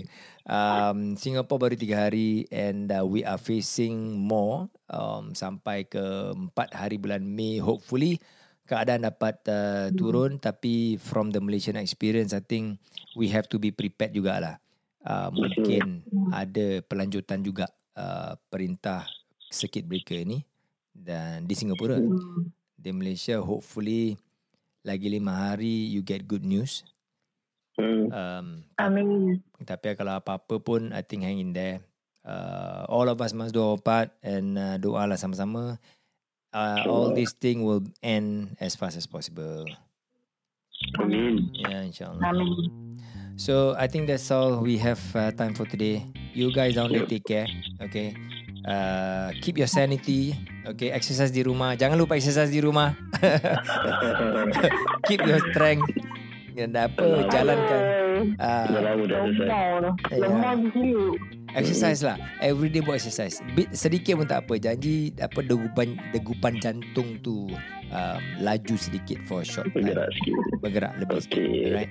Um, 0.50 1.14
Singapore 1.14 1.58
baru 1.62 1.74
tiga 1.78 2.08
hari 2.08 2.48
and 2.50 2.90
uh, 2.90 3.06
we 3.06 3.22
are 3.22 3.38
facing 3.38 4.18
more 4.18 4.66
um, 4.90 5.30
sampai 5.30 5.86
ke 5.86 6.02
4 6.34 6.52
hari 6.74 6.98
bulan 6.98 7.22
Mei. 7.22 7.62
Hopefully, 7.62 8.18
keadaan 8.66 9.06
dapat 9.06 9.38
uh, 9.46 9.94
turun. 9.94 10.38
Tapi 10.38 10.98
from 10.98 11.30
the 11.30 11.38
Malaysian 11.38 11.78
experience, 11.78 12.34
I 12.34 12.42
think 12.42 12.82
we 13.14 13.30
have 13.30 13.46
to 13.50 13.58
be 13.58 13.70
prepared 13.70 14.10
jugalah. 14.10 14.58
Uh, 15.00 15.32
mungkin 15.32 16.04
ada 16.28 16.84
pelanjutan 16.84 17.40
juga 17.40 17.70
uh, 17.96 18.36
perintah 18.52 19.08
circuit 19.48 19.88
breaker 19.88 20.20
ni 20.28 20.44
dan 20.92 21.48
di 21.48 21.56
Singapura 21.56 21.96
Hmm. 21.96 22.52
di 22.76 22.90
Malaysia 22.92 23.40
hopefully 23.40 24.20
lagi 24.82 25.08
lima 25.08 25.52
hari 25.52 25.88
you 25.88 26.00
get 26.00 26.24
good 26.24 26.44
news 26.44 26.84
Hmm. 27.78 28.12
um, 28.12 28.46
Amin. 28.76 29.40
tapi 29.64 29.96
kalau 29.96 30.20
apa-apa 30.20 30.60
pun 30.60 30.92
I 30.92 31.00
think 31.00 31.24
hang 31.24 31.40
in 31.40 31.56
there 31.56 31.80
uh, 32.28 32.84
all 32.92 33.08
of 33.08 33.16
us 33.24 33.32
must 33.32 33.56
do 33.56 33.62
our 33.64 33.80
part 33.80 34.12
and 34.20 34.58
uh, 34.60 34.76
doa 34.76 35.08
lah 35.08 35.16
sama-sama 35.16 35.80
uh, 36.52 36.80
all 36.84 37.16
this 37.16 37.32
thing 37.32 37.64
will 37.64 37.80
end 38.04 38.52
as 38.60 38.76
fast 38.76 39.00
as 39.00 39.08
possible 39.08 39.64
Amin. 41.00 41.48
yeah 41.56 41.80
insyaAllah 41.80 42.20
Amin. 42.20 43.00
So 43.40 43.72
I 43.80 43.88
think 43.88 44.04
that's 44.04 44.28
all 44.28 44.60
we 44.60 44.76
have 44.84 45.00
uh, 45.16 45.32
time 45.32 45.56
for 45.56 45.64
today. 45.64 46.04
You 46.36 46.52
guys 46.52 46.76
down 46.76 46.92
there 46.92 47.08
take 47.08 47.24
care. 47.24 47.48
Okay. 47.80 48.12
Uh, 48.64 49.32
keep 49.40 49.56
your 49.56 49.70
sanity. 49.70 50.36
Okay. 50.68 50.92
Exercise 50.92 51.32
di 51.32 51.40
rumah. 51.40 51.74
Jangan 51.76 51.96
lupa 51.96 52.16
exercise 52.16 52.52
di 52.52 52.60
rumah. 52.60 52.92
keep 55.08 55.24
your 55.24 55.40
strength. 55.52 55.88
Dan 56.52 56.76
apa 56.76 57.24
jalankan. 57.32 57.82
Uh. 58.36 58.66
Lemah 58.68 59.06
dah. 59.08 59.20
Ya. 60.12 61.56
Exercise 61.56 62.04
lah. 62.04 62.16
Every 62.38 62.68
day 62.70 62.84
buat 62.84 63.00
exercise. 63.00 63.42
Bit, 63.56 63.74
sedikit 63.74 64.20
pun 64.20 64.26
tak 64.28 64.46
apa. 64.46 64.54
Janji 64.60 65.14
apa 65.18 65.40
degupan 65.42 65.98
degupan 66.14 66.60
jantung 66.62 67.18
tu 67.24 67.48
um, 67.90 68.20
laju 68.38 68.74
sedikit 68.76 69.18
for 69.26 69.42
a 69.42 69.46
short 69.46 69.72
time. 69.72 69.88
Bergerak 69.88 70.08
sikit. 70.14 70.34
Bergerak 70.62 70.92
lebih 71.00 71.16
Okay. 71.16 71.24
sikit. 71.24 71.40
Alright. 71.40 71.90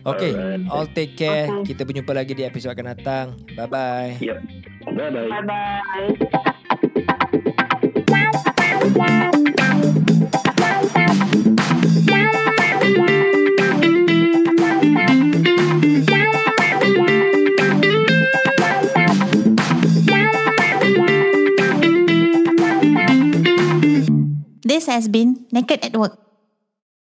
Okay. 0.00 0.32
All 0.72 0.88
take 0.90 1.14
care. 1.16 1.48
Okay. 1.48 1.72
Kita 1.72 1.84
berjumpa 1.84 2.12
lagi 2.12 2.32
di 2.32 2.44
episod 2.44 2.72
akan 2.72 2.86
datang. 2.96 3.26
Bye 4.86 5.10
bye. 5.10 5.28
Bye-bye. 5.28 5.82
Bye-bye. 5.90 7.20
This 24.62 24.86
has 24.86 25.08
been 25.08 25.46
Naked 25.52 25.84
at 25.84 25.96
Work. 25.96 26.29